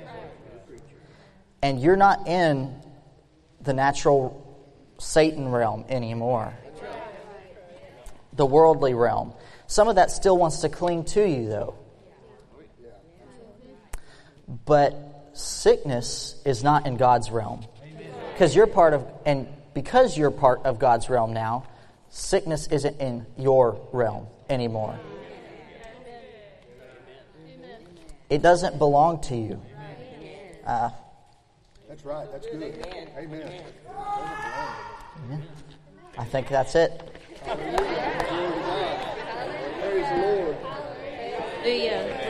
And 1.63 1.81
you're 1.81 1.97
not 1.97 2.27
in 2.27 2.75
the 3.61 3.73
natural 3.73 4.39
Satan 4.99 5.49
realm 5.49 5.85
anymore, 5.89 6.53
the 8.33 8.47
worldly 8.47 8.95
realm. 8.95 9.33
Some 9.67 9.89
of 9.89 9.97
that 9.97 10.11
still 10.11 10.37
wants 10.37 10.61
to 10.61 10.69
cling 10.69 11.05
to 11.07 11.25
you, 11.27 11.49
though. 11.49 11.75
But 14.65 15.31
sickness 15.35 16.41
is 16.45 16.63
not 16.63 16.87
in 16.87 16.97
God's 16.97 17.31
realm. 17.31 17.65
Because 18.33 18.55
you're 18.57 18.67
part 18.67 18.93
of, 18.93 19.07
and 19.25 19.47
because 19.73 20.19
you're 20.19 20.31
part 20.31 20.63
of 20.65 20.79
God's 20.79 21.09
realm 21.09 21.33
now, 21.33 21.65
sickness 22.11 22.67
isn't 22.67 23.01
in 23.01 23.27
your 23.39 23.81
realm 23.93 24.27
anymore. 24.51 24.99
It 28.33 28.41
doesn't 28.41 28.79
belong 28.79 29.21
to 29.25 29.37
you. 29.37 29.61
Uh, 30.67 30.89
that's 31.87 32.03
right. 32.03 32.27
That's 32.33 32.47
good. 32.47 32.63
Amen. 32.63 33.09
Amen. 33.19 33.63
Amen. 35.27 35.43
I 36.17 36.25
think 36.25 36.49
that's 36.49 36.75
it. 36.75 36.99
Praise 37.45 37.67
the 40.09 40.17
Lord. 40.17 40.57
Hallelujah. 41.61 42.22